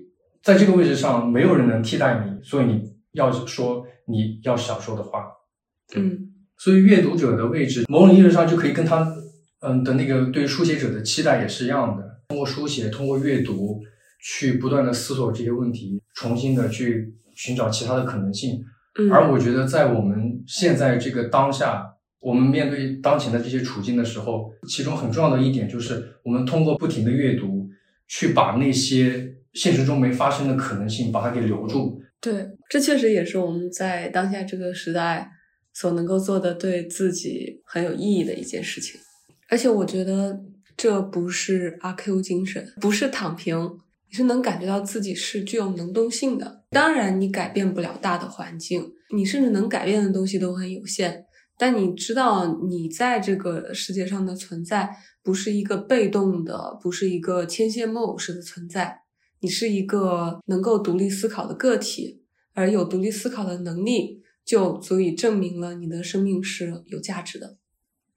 [0.43, 5.25] 在这个位置上，没有人能替代你，所以你要说你要想说的话，
[5.95, 9.07] 嗯所以阅读者的位置，某种意义上就可以跟他
[9.65, 12.21] 嗯的那个对于书写者的期待也是一样的。
[12.29, 13.79] 通过书写，通过阅读，
[14.21, 18.63] 去不断的思索这些问题，重新的去寻找其他的可能性。
[18.97, 21.85] 嗯，而我觉得，在我们现在这个当下，
[22.19, 27.69] 我们面对当前的这些处境的时候，其中很重要的一点就是，我们通过不停的阅读，
[28.07, 32.01] 去把那些现实中没发生的可能性，把它给留住。
[32.19, 35.29] 对，这确实也是我们在当下这个时代
[35.73, 38.99] 所能够做的对自己很有意义的一件事情。
[39.49, 40.43] 而且我觉得
[40.75, 43.79] 这不是阿 Q 精神，不是躺平，
[44.09, 46.63] 你是能感觉到自己是具有能动性的。
[46.71, 51.25] 当然，你改变不了大的环境，你甚至能改变的东西都很有限。
[51.57, 59.03] 但你知道，你在这个世界上的存在不是一个被动的，不是一个牵线木偶式的存在。
[59.39, 62.23] 你是一个能够独立思考的个体，
[62.53, 67.57] 而有独立思考的能力，就足以证明了你的生命是有价值的。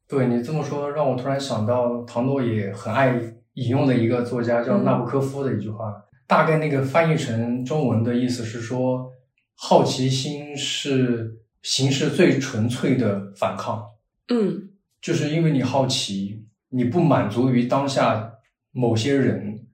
[0.08, 3.14] 对你这么说，让我突然想到唐诺也很爱
[3.52, 5.94] 引用的一个作家叫纳布科夫的一句话，
[6.26, 9.10] 大概那个翻译成中文的意思是说，
[9.54, 13.84] 好奇心是形式最纯粹的反抗。
[14.28, 14.70] 嗯，
[15.02, 18.32] 就是因为你好奇，你不满足于当下
[18.72, 19.66] 某些人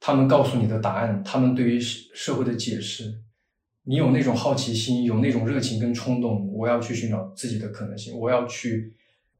[0.00, 3.20] 他们告诉你的答案，他们对于社会的解释，
[3.82, 8.94] 你有那种好奇心，有那种热情跟冲动，我要去寻找自己的可能性，我要去。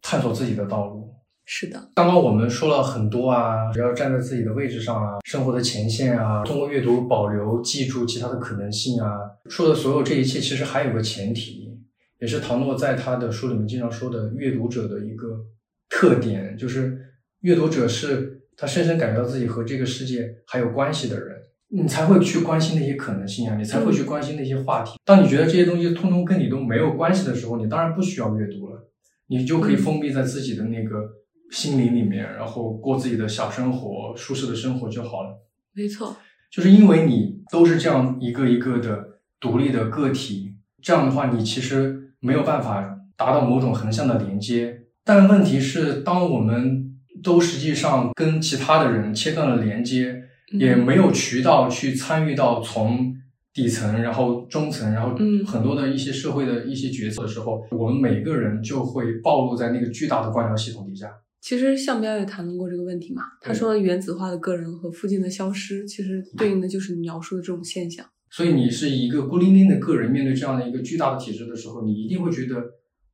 [0.06, 1.14] 探索自己的道路，
[1.46, 1.90] 是的。
[1.94, 9.18] 刚刚我们说了很多啊，要站在自己的位置上啊，生活的前线啊，通过阅读保留、记住其他的可能性啊。
[9.48, 11.74] 说的所有这一切，其实还有个前提，
[12.20, 15.40] 也是唐诺在他的书里面经常说的，阅读者的一个
[15.88, 16.98] 特点，就是
[17.40, 21.34] 阅读者是他深深感觉到自己和这个世界还有关系的人，
[21.68, 24.98] 你才会去关心那些可能性啊，你才会去关心那些话题。
[25.02, 28.90] 当你觉得这些东西通通跟你都没有关系的时候，你当然不需要阅读了。
[29.28, 31.08] 你就可以封闭在自己的那个
[31.50, 35.30] 心灵里面，然后过自己的小生活、舒适的生活就好了。
[35.72, 36.16] 没错，
[36.50, 44.82] 就是因为你都是这样一个一个的独立的个体，这样的话，你其实没有办法达到某种横向的连接。
[45.04, 50.22] 但问题是，当我们都实际上跟其他的人切断了连接，
[50.58, 53.16] 也没有渠道去参与到从。
[53.54, 61.08] 底层，然后中层，然后很多的一些社会的一些决策的时候，我们每个人就会暴露在那个巨大的官僚系统底下。
[61.40, 68.04] 其实项彪也谈论过这个问题嘛，他说原子化的个人和附近的消失，其实对应的就是你描述的这种现象。
[68.28, 72.60] 所以你是一个孤零零的个人，面对这样的一个巨大的体制的时候，你一定会觉得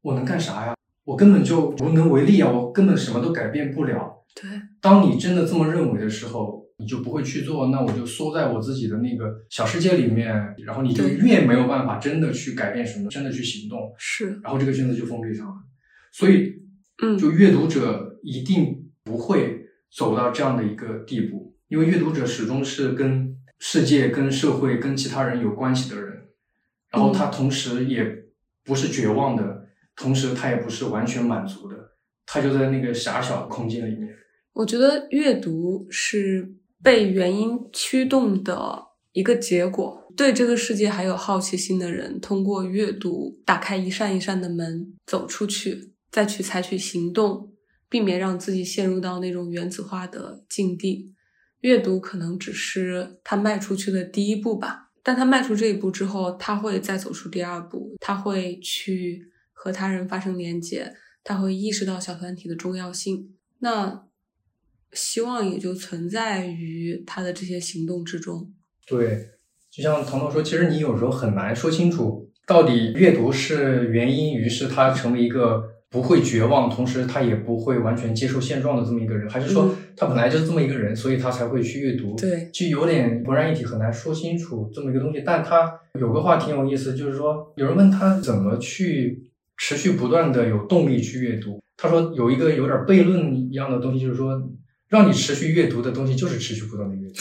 [0.01, 0.75] 我能干啥呀？
[1.05, 2.51] 我根本就无能为力啊！
[2.51, 4.25] 我根本什么都改变不了。
[4.41, 4.49] 对，
[4.81, 6.60] 当你真的这么认为的时候。
[6.81, 15.55] 你就不会去做，那我就缩在我自己的那个小世界里面，然后你就越没有办法真的去改变什么，真的去行动，是，然后这个圈子就封闭上了。
[16.11, 16.55] 所以，
[17.03, 26.23] 嗯，就阅读者一定不会走到这样的一个地步，因为阅读者始终是跟世界、跟社会、跟其他人有关系的人，
[26.91, 28.25] 然后他同时也
[28.65, 31.77] 不是绝望的，同时他也不是完全满足的，
[32.25, 34.17] 他就在那个狭小的空间里面。
[34.55, 36.55] 我觉得阅读是。
[36.83, 47.53] 被原因驱动的一个结果，对这个世界还有好奇心的人，通过阅读打开一扇一扇的门，走出去，再去采取行动，
[47.89, 51.13] 避免让自己陷入到那种原子化的境地。
[51.61, 63.37] 阅读可能只是他迈出去的第一步吧，但他迈出这一步之后，他会再走出第二步，他会去和他人发生连接，他会意识到小团体的重要性。
[63.59, 64.10] 那。
[64.93, 68.53] 希望也就存在于他的这些行动之中。
[68.87, 69.29] 对，
[69.71, 82.17] 就像彤彤说，其实你有时候很难说清楚，到底阅读是原因，于是他成为一个不会绝望，同时他也不会完全接受现状的这么一个人，还是说他本来就是这么一个人，所以他才会去阅读。
[82.17, 85.23] 对，就有点浑然一体，很难说清楚这么一个东西。
[85.25, 94.51] 但他有个话挺有意思，就是说有人问他怎么去持续不断的有动力去阅读，他说有一个有点悖论一样的东西，就是说。
[94.91, 97.15] 让你持续阅读的东西就是持续不断的阅读，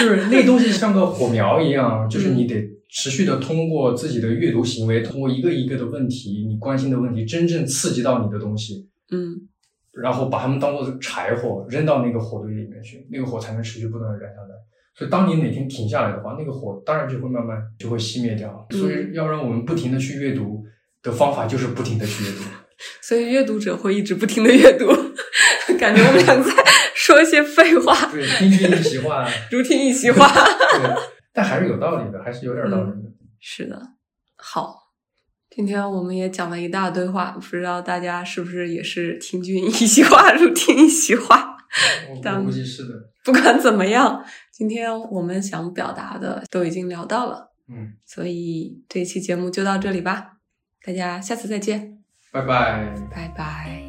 [0.00, 9.36] 就是那东西像个火苗一样，就是你得持续的通过自己的阅读行为，通过一个一个的问题，你关心的问题，真正刺激到你的东西，嗯，
[9.92, 14.48] 然后把它们当做柴火扔到那个火堆里面去，那个火才能持续不断的燃下来。
[14.96, 18.66] 所以，当你哪天停下来的话，那个火当然就会慢慢就会熄灭掉。
[18.70, 20.64] 所以，要让我们不停的去阅读
[21.02, 22.44] 的方法就是不停的去阅读。
[23.02, 24.93] 所以，阅读者会一直不停的阅读。
[25.78, 26.50] 感觉我们俩在
[26.94, 30.26] 说一些废话，对，听君一席话， 如听一席话。
[30.28, 30.90] 对，
[31.32, 33.08] 但还是有道理的，还是有点道理的。
[33.40, 33.80] 是的，
[34.36, 34.76] 好，
[35.50, 41.56] 今天我们也讲了一大堆话，不知道大家是不是也是听君一席话，如听一席话？
[42.08, 42.94] 我估计是的。
[43.24, 50.32] 不管怎么样，今天我们想表达的都已经聊到了，嗯，所以这期节目就到这里吧，
[50.84, 51.98] 大家下次再见，
[52.30, 53.83] 拜拜，拜拜。